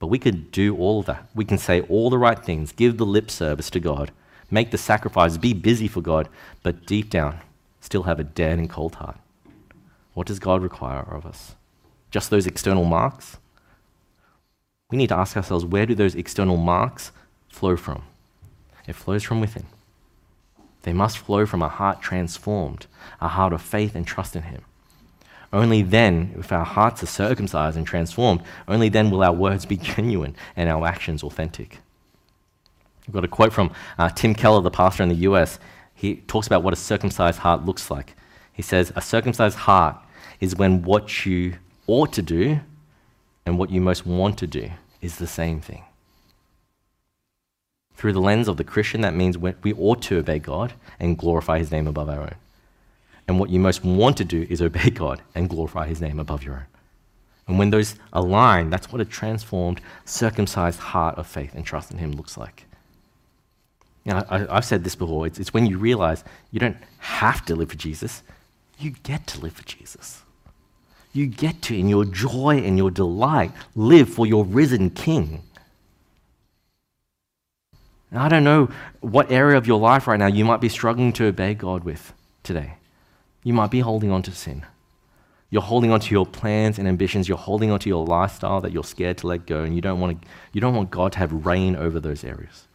But 0.00 0.08
we 0.08 0.18
could 0.18 0.50
do 0.50 0.76
all 0.76 1.00
of 1.00 1.06
that. 1.06 1.28
We 1.34 1.44
can 1.44 1.58
say 1.58 1.80
all 1.82 2.10
the 2.10 2.18
right 2.18 2.38
things, 2.38 2.72
give 2.72 2.98
the 2.98 3.06
lip 3.06 3.30
service 3.30 3.70
to 3.70 3.80
God, 3.80 4.10
make 4.50 4.70
the 4.70 4.78
sacrifice, 4.78 5.36
be 5.36 5.52
busy 5.52 5.88
for 5.88 6.00
God, 6.00 6.28
but 6.62 6.86
deep 6.86 7.10
down, 7.10 7.40
still 7.80 8.04
have 8.04 8.20
a 8.20 8.24
dead 8.24 8.58
and 8.58 8.68
cold 8.68 8.96
heart. 8.96 9.18
What 10.14 10.26
does 10.26 10.38
God 10.38 10.62
require 10.62 11.00
of 11.00 11.26
us? 11.26 11.54
Just 12.10 12.30
those 12.30 12.46
external 12.46 12.84
marks? 12.84 13.36
We 14.90 14.98
need 14.98 15.08
to 15.08 15.16
ask 15.16 15.36
ourselves 15.36 15.64
where 15.64 15.86
do 15.86 15.94
those 15.94 16.14
external 16.14 16.56
marks 16.56 17.12
flow 17.48 17.76
from? 17.76 18.02
It 18.86 18.94
flows 18.94 19.22
from 19.22 19.40
within. 19.40 19.66
They 20.82 20.92
must 20.92 21.18
flow 21.18 21.44
from 21.44 21.62
a 21.62 21.68
heart 21.68 22.00
transformed, 22.00 22.86
a 23.20 23.28
heart 23.28 23.52
of 23.52 23.60
faith 23.60 23.94
and 23.94 24.06
trust 24.06 24.34
in 24.34 24.42
Him. 24.42 24.62
Only 25.52 25.82
then, 25.82 26.34
if 26.38 26.52
our 26.52 26.64
hearts 26.64 27.02
are 27.02 27.06
circumcised 27.06 27.76
and 27.76 27.86
transformed, 27.86 28.42
only 28.66 28.88
then 28.88 29.10
will 29.10 29.22
our 29.22 29.32
words 29.32 29.66
be 29.66 29.76
genuine 29.94 30.34
and 30.56 30.68
our 30.68 30.86
actions 30.86 31.22
authentic. 31.22 31.78
I've 33.08 33.14
got 33.14 33.24
a 33.24 33.28
quote 33.28 33.52
from 33.52 33.72
uh, 33.98 34.10
Tim 34.10 34.34
Keller, 34.34 34.60
the 34.62 34.70
pastor 34.70 35.02
in 35.02 35.08
the 35.08 35.16
US. 35.16 35.58
He 35.94 36.16
talks 36.16 36.46
about 36.46 36.62
what 36.62 36.72
a 36.72 36.76
circumcised 36.76 37.40
heart 37.40 37.64
looks 37.64 37.90
like. 37.90 38.14
He 38.52 38.62
says, 38.62 38.92
A 38.94 39.00
circumcised 39.00 39.58
heart 39.58 39.96
is 40.38 40.54
when 40.54 40.82
what 40.82 41.26
you 41.26 41.54
ought 41.88 42.12
to 42.12 42.22
do 42.22 42.60
and 43.44 43.58
what 43.58 43.70
you 43.70 43.80
most 43.80 44.06
want 44.06 44.38
to 44.38 44.46
do 44.46 44.70
is 45.00 45.16
the 45.16 45.26
same 45.26 45.60
thing. 45.60 45.84
Through 47.96 48.12
the 48.12 48.20
lens 48.20 48.46
of 48.46 48.58
the 48.58 48.64
Christian, 48.64 49.00
that 49.00 49.14
means 49.14 49.36
we 49.36 49.72
ought 49.72 50.02
to 50.02 50.18
obey 50.18 50.38
God 50.38 50.74
and 51.00 51.18
glorify 51.18 51.58
his 51.58 51.72
name 51.72 51.88
above 51.88 52.08
our 52.08 52.20
own. 52.20 52.34
And 53.28 53.38
what 53.38 53.50
you 53.50 53.60
most 53.60 53.84
want 53.84 54.16
to 54.16 54.24
do 54.24 54.46
is 54.48 54.62
obey 54.62 54.90
God 54.94 55.20
and 55.34 55.50
glorify 55.50 55.86
His 55.86 56.00
name 56.00 56.18
above 56.18 56.42
your 56.42 56.54
own. 56.54 56.66
And 57.46 57.58
when 57.58 57.70
those 57.70 57.94
align, 58.12 58.70
that's 58.70 58.90
what 58.90 59.00
a 59.00 59.04
transformed, 59.04 59.80
circumcised 60.04 60.80
heart 60.80 61.16
of 61.16 61.26
faith 61.26 61.54
and 61.54 61.64
trust 61.64 61.90
in 61.90 61.98
Him 61.98 62.12
looks 62.12 62.36
like. 62.36 62.64
Now, 64.08 64.24
I, 64.30 64.54
have 64.54 64.64
said 64.64 64.84
this 64.84 64.94
before 64.94 65.26
it's, 65.26 65.38
it's 65.38 65.52
when 65.52 65.66
you 65.66 65.76
realize 65.76 66.24
you 66.50 66.58
don't 66.58 66.78
have 66.98 67.44
to 67.44 67.54
live 67.54 67.68
for 67.68 67.76
Jesus, 67.76 68.22
you 68.78 68.92
get 69.02 69.26
to 69.28 69.40
live 69.40 69.52
for 69.52 69.64
Jesus. 69.64 70.22
You 71.12 71.26
get 71.26 71.60
to, 71.62 71.78
in 71.78 71.88
your 71.88 72.06
joy 72.06 72.56
and 72.64 72.78
your 72.78 72.90
delight, 72.90 73.52
live 73.74 74.08
for 74.08 74.26
your 74.26 74.46
risen 74.46 74.88
King. 74.88 75.42
I 78.10 78.30
don't 78.30 78.44
know 78.44 78.70
what 79.00 79.30
area 79.30 79.58
of 79.58 79.66
your 79.66 79.78
life 79.78 80.06
right 80.06 80.18
now 80.18 80.26
you 80.26 80.44
might 80.44 80.62
be 80.62 80.70
struggling 80.70 81.12
to 81.14 81.26
obey 81.26 81.52
God 81.52 81.84
with 81.84 82.14
today. 82.42 82.74
You 83.44 83.52
might 83.52 83.70
be 83.70 83.80
holding 83.80 84.10
on 84.10 84.22
to 84.22 84.32
sin. 84.32 84.64
You're 85.50 85.60
holding 85.60 85.90
on 85.90 86.00
to 86.00 86.10
your 86.10 86.24
plans 86.24 86.78
and 86.78 86.88
ambitions. 86.88 87.28
You're 87.28 87.36
holding 87.36 87.70
on 87.70 87.78
to 87.80 87.88
your 87.90 88.06
lifestyle 88.06 88.62
that 88.62 88.72
you're 88.72 88.84
scared 88.84 89.18
to 89.18 89.26
let 89.26 89.44
go, 89.44 89.64
and 89.64 89.74
you 89.74 89.82
don't 89.82 90.00
want, 90.00 90.22
to, 90.22 90.28
you 90.52 90.62
don't 90.62 90.74
want 90.74 90.90
God 90.90 91.12
to 91.12 91.18
have 91.18 91.44
reign 91.44 91.76
over 91.76 92.00
those 92.00 92.24
areas. 92.24 92.67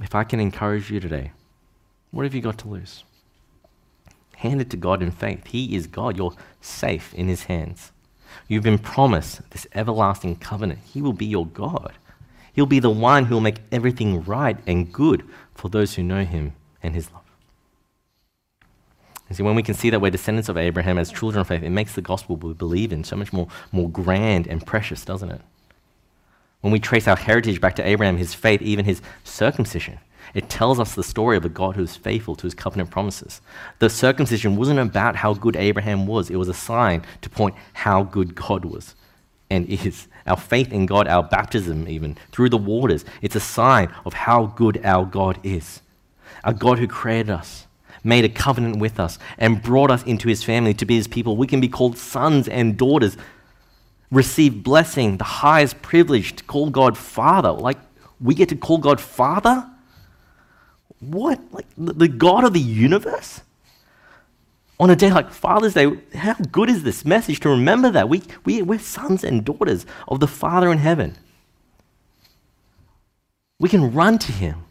If 0.00 0.14
I 0.14 0.24
can 0.24 0.40
encourage 0.40 0.90
you 0.90 1.00
today, 1.00 1.32
what 2.10 2.24
have 2.24 2.34
you 2.34 2.40
got 2.40 2.58
to 2.58 2.68
lose? 2.68 3.04
Hand 4.36 4.60
it 4.60 4.70
to 4.70 4.76
God 4.76 5.02
in 5.02 5.10
faith. 5.10 5.48
He 5.48 5.74
is 5.74 5.86
God. 5.86 6.16
You're 6.16 6.34
safe 6.60 7.12
in 7.14 7.28
His 7.28 7.44
hands. 7.44 7.92
You've 8.46 8.62
been 8.62 8.78
promised 8.78 9.48
this 9.50 9.66
everlasting 9.74 10.36
covenant. 10.36 10.80
He 10.92 11.02
will 11.02 11.12
be 11.12 11.26
your 11.26 11.46
God. 11.46 11.94
He'll 12.52 12.66
be 12.66 12.78
the 12.78 12.90
one 12.90 13.24
who 13.24 13.34
will 13.34 13.40
make 13.40 13.60
everything 13.72 14.24
right 14.24 14.56
and 14.66 14.92
good 14.92 15.24
for 15.54 15.68
those 15.68 15.94
who 15.94 16.02
know 16.02 16.24
Him 16.24 16.54
and 16.82 16.94
His 16.94 17.10
love. 17.12 17.22
You 19.28 19.36
see, 19.36 19.42
when 19.42 19.56
we 19.56 19.62
can 19.62 19.74
see 19.74 19.90
that 19.90 20.00
we're 20.00 20.10
descendants 20.10 20.48
of 20.48 20.56
Abraham 20.56 20.98
as 20.98 21.12
children 21.12 21.40
of 21.40 21.48
faith, 21.48 21.62
it 21.62 21.70
makes 21.70 21.94
the 21.94 22.00
gospel 22.00 22.36
we 22.36 22.54
believe 22.54 22.92
in 22.92 23.04
so 23.04 23.16
much 23.16 23.32
more, 23.32 23.48
more 23.72 23.90
grand 23.90 24.46
and 24.46 24.64
precious, 24.64 25.04
doesn't 25.04 25.30
it? 25.30 25.40
When 26.60 26.72
we 26.72 26.80
trace 26.80 27.06
our 27.06 27.16
heritage 27.16 27.60
back 27.60 27.76
to 27.76 27.86
Abraham, 27.86 28.16
his 28.16 28.34
faith, 28.34 28.62
even 28.62 28.84
his 28.84 29.00
circumcision, 29.24 29.98
it 30.34 30.48
tells 30.48 30.78
us 30.78 30.94
the 30.94 31.02
story 31.02 31.36
of 31.36 31.44
a 31.44 31.48
God 31.48 31.76
who 31.76 31.82
is 31.82 31.96
faithful 31.96 32.36
to 32.36 32.46
his 32.46 32.54
covenant 32.54 32.90
promises. 32.90 33.40
The 33.78 33.88
circumcision 33.88 34.56
wasn't 34.56 34.80
about 34.80 35.16
how 35.16 35.34
good 35.34 35.56
Abraham 35.56 36.06
was, 36.06 36.30
it 36.30 36.36
was 36.36 36.48
a 36.48 36.54
sign 36.54 37.02
to 37.22 37.30
point 37.30 37.54
how 37.72 38.02
good 38.02 38.34
God 38.34 38.64
was 38.64 38.94
and 39.50 39.66
is. 39.68 40.08
Our 40.26 40.36
faith 40.36 40.72
in 40.72 40.86
God, 40.86 41.08
our 41.08 41.22
baptism, 41.22 41.88
even 41.88 42.18
through 42.32 42.50
the 42.50 42.58
waters, 42.58 43.04
it's 43.22 43.36
a 43.36 43.40
sign 43.40 43.92
of 44.04 44.12
how 44.12 44.46
good 44.46 44.84
our 44.84 45.06
God 45.06 45.38
is. 45.42 45.80
A 46.44 46.52
God 46.52 46.78
who 46.78 46.86
created 46.86 47.30
us, 47.30 47.66
made 48.04 48.24
a 48.24 48.28
covenant 48.28 48.78
with 48.78 49.00
us 49.00 49.18
and 49.38 49.62
brought 49.62 49.90
us 49.90 50.02
into 50.04 50.28
his 50.28 50.42
family 50.44 50.74
to 50.74 50.84
be 50.84 50.96
his 50.96 51.08
people. 51.08 51.36
We 51.36 51.46
can 51.46 51.60
be 51.60 51.68
called 51.68 51.98
sons 51.98 52.46
and 52.48 52.76
daughters, 52.76 53.16
receive 54.10 54.62
blessing, 54.62 55.16
the 55.16 55.24
highest 55.24 55.80
privilege 55.82 56.36
to 56.36 56.44
call 56.44 56.70
God 56.70 56.96
Father. 56.96 57.50
Like, 57.50 57.78
we 58.20 58.34
get 58.34 58.48
to 58.50 58.56
call 58.56 58.78
God 58.78 59.00
Father? 59.00 59.68
What? 61.00 61.40
Like, 61.52 61.66
the 61.76 62.08
God 62.08 62.44
of 62.44 62.52
the 62.52 62.60
universe? 62.60 63.42
On 64.80 64.90
a 64.90 64.96
day 64.96 65.10
like 65.10 65.30
Father's 65.30 65.74
Day, 65.74 65.90
how 66.14 66.34
good 66.34 66.70
is 66.70 66.84
this 66.84 67.04
message 67.04 67.40
to 67.40 67.48
remember 67.48 67.90
that? 67.90 68.08
We, 68.08 68.22
we, 68.44 68.62
we're 68.62 68.78
sons 68.78 69.24
and 69.24 69.44
daughters 69.44 69.84
of 70.06 70.20
the 70.20 70.28
Father 70.28 70.70
in 70.70 70.78
heaven. 70.78 71.16
We 73.58 73.68
can 73.68 73.92
run 73.92 74.18
to 74.18 74.32
Him 74.32 74.64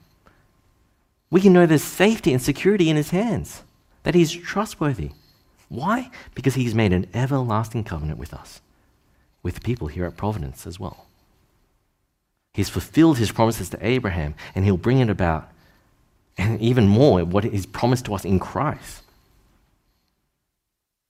we 1.30 1.41
can 1.41 1.54
know 1.54 1.65
there's 1.65 1.84
safety 1.84 2.32
and 2.32 2.41
security 2.41 2.89
in 2.89 2.95
his 2.95 3.10
hands, 3.10 3.63
that 4.04 4.15
he's 4.15 4.32
trustworthy. 4.32 5.12
Why? 5.69 6.10
Because 6.34 6.56
he's 6.56 6.73
made 6.73 6.93
an 6.93 7.08
everlasting 7.13 7.84
covenant 7.84 8.17
with 8.17 8.34
us, 8.34 8.62
with 9.47 9.63
people 9.63 9.88
here 9.88 10.03
at 10.03 10.17
Providence 10.17 10.67
as 10.67 10.77
well. 10.77 11.05
He's 12.53 12.67
fulfilled 12.67 13.17
his 13.17 13.31
promises 13.31 13.69
to 13.69 13.77
Abraham, 13.81 14.36
and 14.53 14.65
he'll 14.65 14.75
bring 14.75 14.99
it 14.99 15.10
about, 15.10 15.47
and 16.38 16.60
even 16.60 16.86
more, 16.86 17.23
what 17.23 17.45
he's 17.45 17.65
promised 17.65 18.03
to 18.05 18.13
us 18.13 18.25
in 18.25 18.39
Christ. 18.39 19.03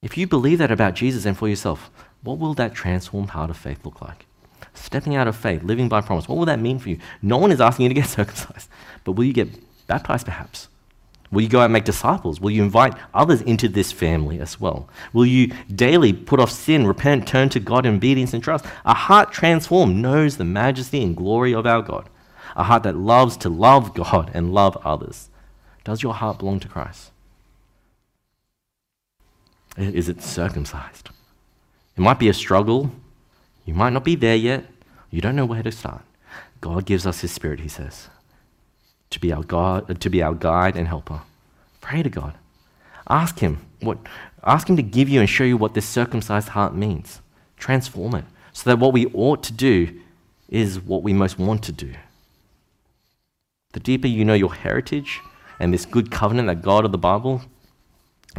If 0.04 0.19
you 0.19 0.28
believe 0.28 0.60
that 0.60 0.69
about 0.69 0.93
Jesus 0.93 1.26
and 1.26 1.36
for 1.36 1.50
yourself, 1.50 1.89
what 2.21 2.38
will 2.38 2.54
that 2.54 2.76
transformed 2.76 3.32
heart 3.32 3.50
of 3.50 3.58
faith 3.58 3.84
look 3.84 4.02
like? 4.02 4.28
Stepping 4.76 5.15
out 5.15 5.28
of 5.28 5.36
faith, 5.36 5.63
living 5.63 5.89
by 5.89 6.02
promise, 6.02 6.30
what 6.30 6.38
will 6.38 6.45
that 6.45 6.60
mean 6.60 6.78
for 6.78 6.89
you? 6.89 7.00
No 7.23 7.38
one 7.38 7.52
is 7.52 7.60
asking 7.60 7.86
you 7.86 7.89
to 7.89 8.02
get 8.02 8.06
circumcised, 8.19 8.69
but 9.04 9.13
will 9.13 9.26
you 9.26 9.34
get 9.34 9.50
baptized 9.88 10.28
perhaps. 10.28 10.67
Will 11.32 11.42
you 11.42 11.50
go 11.50 11.60
out 11.60 11.66
and 11.66 11.74
make 11.74 11.84
disciples? 11.84 12.40
Will 12.40 12.52
you 12.52 12.63
invite 12.63 12.94
others 13.13 13.42
into 13.42 13.68
this 13.68 13.92
family 13.92 14.40
as 14.40 14.62
well? 14.62 14.88
Will 15.12 15.26
you 15.26 15.52
daily 15.74 16.13
put 16.13 16.40
off 16.40 16.52
sin, 16.52 16.88
repent, 16.88 17.28
turn 17.28 17.50
to 17.50 17.60
God 17.60 17.86
in 17.86 17.96
obedience 17.96 18.34
and 18.34 18.42
trust? 18.42 18.66
A 18.86 18.94
heart 18.94 19.34
transformed 19.34 19.98
knows 19.98 20.38
the 20.38 20.46
majesty 20.46 21.04
and 21.04 21.18
glory 21.18 21.54
of 21.54 21.66
our 21.66 21.82
God. 21.82 22.10
A 22.56 22.63
heart 22.63 22.84
that 22.84 22.96
loves 22.96 23.36
to 23.38 23.50
love 23.50 23.94
God 23.94 24.32
and 24.34 24.54
love 24.54 24.78
others. 24.86 25.30
Does 25.84 26.02
your 26.02 26.13
heart 26.13 26.40
belong 26.40 26.60
to 26.62 26.68
Christ? 26.68 27.12
Is 29.78 30.10
it 30.10 30.24
circumcised? 30.24 31.10
It 31.98 32.02
might 32.02 32.20
be 32.20 32.30
a 32.30 32.34
struggle. 32.34 32.92
You 33.66 33.74
might 33.74 33.94
not 33.94 34.06
be 34.06 34.16
there 34.16 34.36
yet. 34.36 34.66
You 35.12 35.22
don't 35.22 35.36
know 35.36 35.46
where 35.46 35.63
to 35.63 35.72
start. 35.72 36.04
God 36.62 36.86
gives 36.86 37.06
us 37.06 37.22
His 37.22 37.32
Spirit, 37.32 37.60
He 37.60 37.68
says 37.68 38.10
to 39.10 39.20
be 39.20 39.32
our 39.32 39.43
God, 39.43 39.89
uh, 39.89 39.93
to 39.93 40.10
be 40.10 40.22
our 40.22 40.34
guide 40.34 40.76
and 40.76 40.88
helper. 40.88 41.22
Pray 41.82 42.04
to 42.04 42.10
God. 42.10 42.34
Ask 43.10 43.39
Him 43.39 43.65
what. 43.80 43.98
Ask 44.43 44.70
Him 44.70 44.78
to 44.78 44.84
give 44.84 45.10
you 45.10 45.20
and 45.20 45.30
show 45.30 45.43
you 45.43 45.58
what 45.58 45.74
this 45.74 45.88
circumcised 45.88 46.50
heart 46.50 46.76
means. 46.76 47.22
Transform 47.58 48.15
it 48.15 48.26
so 48.54 48.70
that 48.70 48.80
what 48.80 48.93
we 48.93 49.06
ought 49.08 49.43
to 49.43 49.54
do 49.54 50.00
is 50.50 50.80
what 50.80 51.04
we 51.04 51.13
most 51.13 51.38
want 51.38 51.63
to 51.63 51.72
do. 51.72 51.93
The 53.74 53.80
deeper 53.80 54.08
you 54.08 54.24
know 54.26 54.34
your 54.34 54.53
heritage 54.53 55.22
and 55.60 55.74
this 55.74 55.86
good 55.86 56.12
covenant 56.12 56.47
that 56.47 56.62
God 56.62 56.86
of 56.86 56.91
the 56.91 56.97
Bible, 56.97 57.41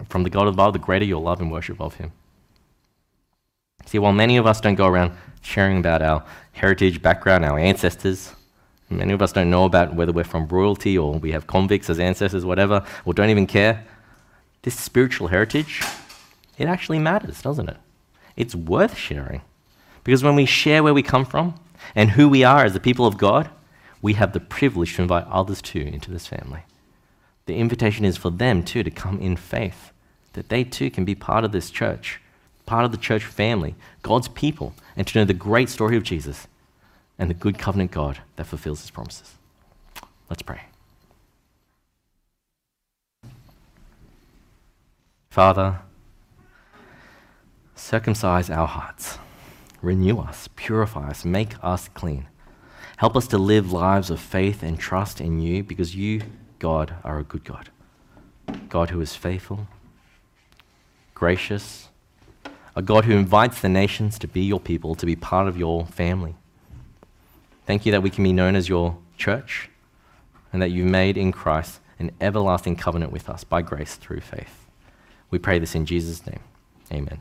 from 0.08 0.22
the 0.22 0.30
God 0.30 0.46
of 0.46 0.54
the 0.54 0.56
Bible, 0.56 0.72
the 0.72 0.78
greater 0.78 1.04
your 1.04 1.20
love 1.20 1.40
and 1.40 1.52
worship 1.52 1.80
of 1.80 1.94
Him. 1.94 2.12
See, 3.86 3.98
while 3.98 4.12
many 4.12 4.36
of 4.36 4.46
us 4.46 4.60
don't 4.60 4.74
go 4.74 4.86
around 4.86 5.12
sharing 5.40 5.78
about 5.78 6.02
our 6.02 6.24
heritage, 6.52 7.00
background, 7.00 7.44
our 7.44 7.58
ancestors, 7.58 8.32
Many 8.90 9.12
of 9.12 9.20
us 9.20 9.32
don't 9.32 9.50
know 9.50 9.64
about 9.64 9.94
whether 9.94 10.12
we're 10.12 10.24
from 10.24 10.48
royalty 10.48 10.96
or 10.96 11.12
we 11.12 11.32
have 11.32 11.46
convicts 11.46 11.90
as 11.90 11.98
ancestors, 11.98 12.44
whatever, 12.44 12.84
or 13.04 13.12
don't 13.12 13.30
even 13.30 13.46
care. 13.46 13.84
This 14.62 14.78
spiritual 14.78 15.28
heritage, 15.28 15.82
it 16.56 16.66
actually 16.66 16.98
matters, 16.98 17.42
doesn't 17.42 17.68
it? 17.68 17.76
It's 18.36 18.54
worth 18.54 18.96
sharing. 18.96 19.42
Because 20.04 20.24
when 20.24 20.36
we 20.36 20.46
share 20.46 20.82
where 20.82 20.94
we 20.94 21.02
come 21.02 21.26
from 21.26 21.54
and 21.94 22.10
who 22.10 22.28
we 22.28 22.44
are 22.44 22.64
as 22.64 22.72
the 22.72 22.80
people 22.80 23.06
of 23.06 23.18
God, 23.18 23.50
we 24.00 24.14
have 24.14 24.32
the 24.32 24.40
privilege 24.40 24.94
to 24.96 25.02
invite 25.02 25.26
others 25.26 25.60
too 25.60 25.80
into 25.80 26.10
this 26.10 26.26
family. 26.26 26.62
The 27.46 27.56
invitation 27.56 28.04
is 28.04 28.16
for 28.16 28.30
them 28.30 28.62
too 28.62 28.82
to 28.82 28.90
come 28.90 29.20
in 29.20 29.36
faith, 29.36 29.92
that 30.32 30.48
they 30.48 30.64
too 30.64 30.90
can 30.90 31.04
be 31.04 31.14
part 31.14 31.44
of 31.44 31.52
this 31.52 31.70
church, 31.70 32.20
part 32.64 32.84
of 32.84 32.92
the 32.92 32.98
church 32.98 33.24
family, 33.24 33.74
God's 34.02 34.28
people, 34.28 34.74
and 34.96 35.06
to 35.06 35.18
know 35.18 35.24
the 35.24 35.34
great 35.34 35.68
story 35.68 35.96
of 35.96 36.02
Jesus 36.02 36.46
and 37.18 37.28
the 37.28 37.34
good 37.34 37.58
covenant 37.58 37.90
God 37.90 38.20
that 38.36 38.46
fulfills 38.46 38.80
his 38.80 38.90
promises. 38.90 39.34
Let's 40.30 40.42
pray. 40.42 40.60
Father, 45.30 45.80
circumcise 47.74 48.50
our 48.50 48.66
hearts, 48.66 49.18
renew 49.82 50.18
us, 50.18 50.48
purify 50.56 51.10
us, 51.10 51.24
make 51.24 51.54
us 51.62 51.88
clean. 51.88 52.26
Help 52.96 53.16
us 53.16 53.28
to 53.28 53.38
live 53.38 53.70
lives 53.70 54.10
of 54.10 54.18
faith 54.18 54.62
and 54.62 54.78
trust 54.78 55.20
in 55.20 55.40
you 55.40 55.62
because 55.62 55.94
you, 55.94 56.22
God, 56.58 56.94
are 57.04 57.18
a 57.18 57.24
good 57.24 57.44
God. 57.44 57.70
God 58.68 58.90
who 58.90 59.00
is 59.00 59.14
faithful, 59.14 59.68
gracious, 61.14 61.88
a 62.74 62.82
God 62.82 63.04
who 63.04 63.12
invites 63.12 63.60
the 63.60 63.68
nations 63.68 64.18
to 64.18 64.26
be 64.26 64.40
your 64.40 64.58
people, 64.58 64.94
to 64.96 65.06
be 65.06 65.14
part 65.14 65.46
of 65.46 65.56
your 65.56 65.86
family. 65.86 66.34
Thank 67.68 67.84
you 67.84 67.92
that 67.92 68.02
we 68.02 68.08
can 68.08 68.24
be 68.24 68.32
known 68.32 68.56
as 68.56 68.66
your 68.66 68.96
church 69.18 69.68
and 70.54 70.62
that 70.62 70.70
you've 70.70 70.86
made 70.86 71.18
in 71.18 71.32
Christ 71.32 71.80
an 71.98 72.12
everlasting 72.18 72.76
covenant 72.76 73.12
with 73.12 73.28
us 73.28 73.44
by 73.44 73.60
grace 73.60 73.96
through 73.96 74.20
faith. 74.20 74.64
We 75.30 75.38
pray 75.38 75.58
this 75.58 75.74
in 75.74 75.84
Jesus' 75.84 76.26
name. 76.26 76.40
Amen. 76.90 77.20